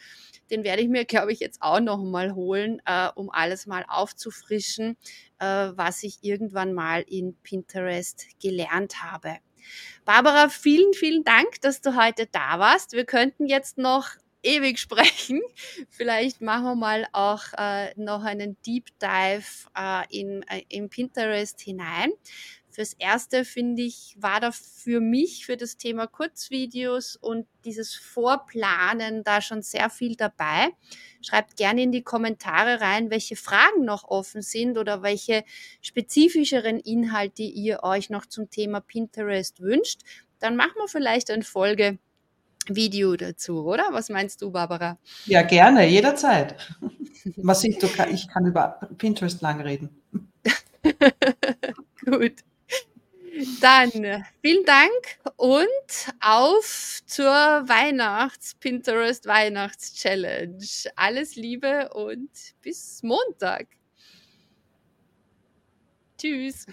Den 0.50 0.64
werde 0.64 0.82
ich 0.82 0.88
mir, 0.88 1.04
glaube 1.04 1.32
ich, 1.32 1.40
jetzt 1.40 1.60
auch 1.62 1.80
noch 1.80 1.98
mal 1.98 2.34
holen, 2.34 2.80
äh, 2.86 3.08
um 3.14 3.30
alles 3.30 3.66
mal 3.66 3.84
aufzufrischen, 3.88 4.96
äh, 5.40 5.44
was 5.74 6.02
ich 6.02 6.18
irgendwann 6.22 6.74
mal 6.74 7.02
in 7.02 7.36
Pinterest 7.42 8.26
gelernt 8.40 9.02
habe. 9.02 9.38
Barbara, 10.04 10.48
vielen, 10.48 10.92
vielen 10.94 11.24
Dank, 11.24 11.60
dass 11.62 11.80
du 11.80 11.96
heute 11.96 12.26
da 12.26 12.58
warst. 12.58 12.92
Wir 12.92 13.04
könnten 13.04 13.46
jetzt 13.46 13.78
noch 13.78 14.10
ewig 14.42 14.78
sprechen. 14.78 15.40
Vielleicht 15.88 16.40
machen 16.40 16.64
wir 16.64 16.74
mal 16.74 17.06
auch 17.12 17.44
äh, 17.56 17.92
noch 17.96 18.22
einen 18.22 18.56
Deep 18.62 18.86
Dive 19.00 19.68
äh, 19.76 20.04
in, 20.10 20.42
äh, 20.42 20.62
in 20.68 20.88
Pinterest 20.88 21.60
hinein. 21.60 22.12
Fürs 22.74 22.94
Erste 22.94 23.44
finde 23.44 23.82
ich, 23.82 24.16
war 24.18 24.40
da 24.40 24.50
für 24.50 25.00
mich 25.00 25.46
für 25.46 25.56
das 25.56 25.76
Thema 25.76 26.08
Kurzvideos 26.08 27.14
und 27.14 27.46
dieses 27.64 27.94
Vorplanen 27.94 29.22
da 29.22 29.40
schon 29.40 29.62
sehr 29.62 29.90
viel 29.90 30.16
dabei. 30.16 30.70
Schreibt 31.22 31.56
gerne 31.56 31.82
in 31.84 31.92
die 31.92 32.02
Kommentare 32.02 32.80
rein, 32.80 33.10
welche 33.10 33.36
Fragen 33.36 33.84
noch 33.84 34.02
offen 34.02 34.42
sind 34.42 34.76
oder 34.76 35.02
welche 35.02 35.44
spezifischeren 35.82 36.80
Inhalte 36.80 37.44
ihr 37.44 37.84
euch 37.84 38.10
noch 38.10 38.26
zum 38.26 38.50
Thema 38.50 38.80
Pinterest 38.80 39.60
wünscht. 39.60 40.00
Dann 40.40 40.56
machen 40.56 40.74
wir 40.74 40.88
vielleicht 40.88 41.30
eine 41.30 41.44
Folge 41.44 42.00
Video 42.66 43.14
dazu, 43.14 43.64
oder? 43.64 43.84
Was 43.92 44.08
meinst 44.08 44.42
du, 44.42 44.50
Barbara? 44.50 44.98
Ja, 45.26 45.42
gerne, 45.42 45.86
jederzeit. 45.86 46.56
Was 47.36 47.62
ich, 47.62 47.80
ich 48.10 48.28
kann 48.28 48.46
über 48.46 48.80
Pinterest 48.98 49.40
lang 49.42 49.60
reden. 49.60 50.02
Gut. 52.04 52.42
Dann 53.60 54.24
vielen 54.42 54.64
Dank 54.64 55.18
und 55.36 55.68
auf 56.20 57.00
zur 57.06 57.30
Weihnachts-Pinterest 57.30 59.26
Weihnachts-Challenge. 59.26 60.64
Alles 60.96 61.36
Liebe 61.36 61.90
und 61.94 62.30
bis 62.62 63.02
Montag. 63.02 63.66
Tschüss. 66.18 66.66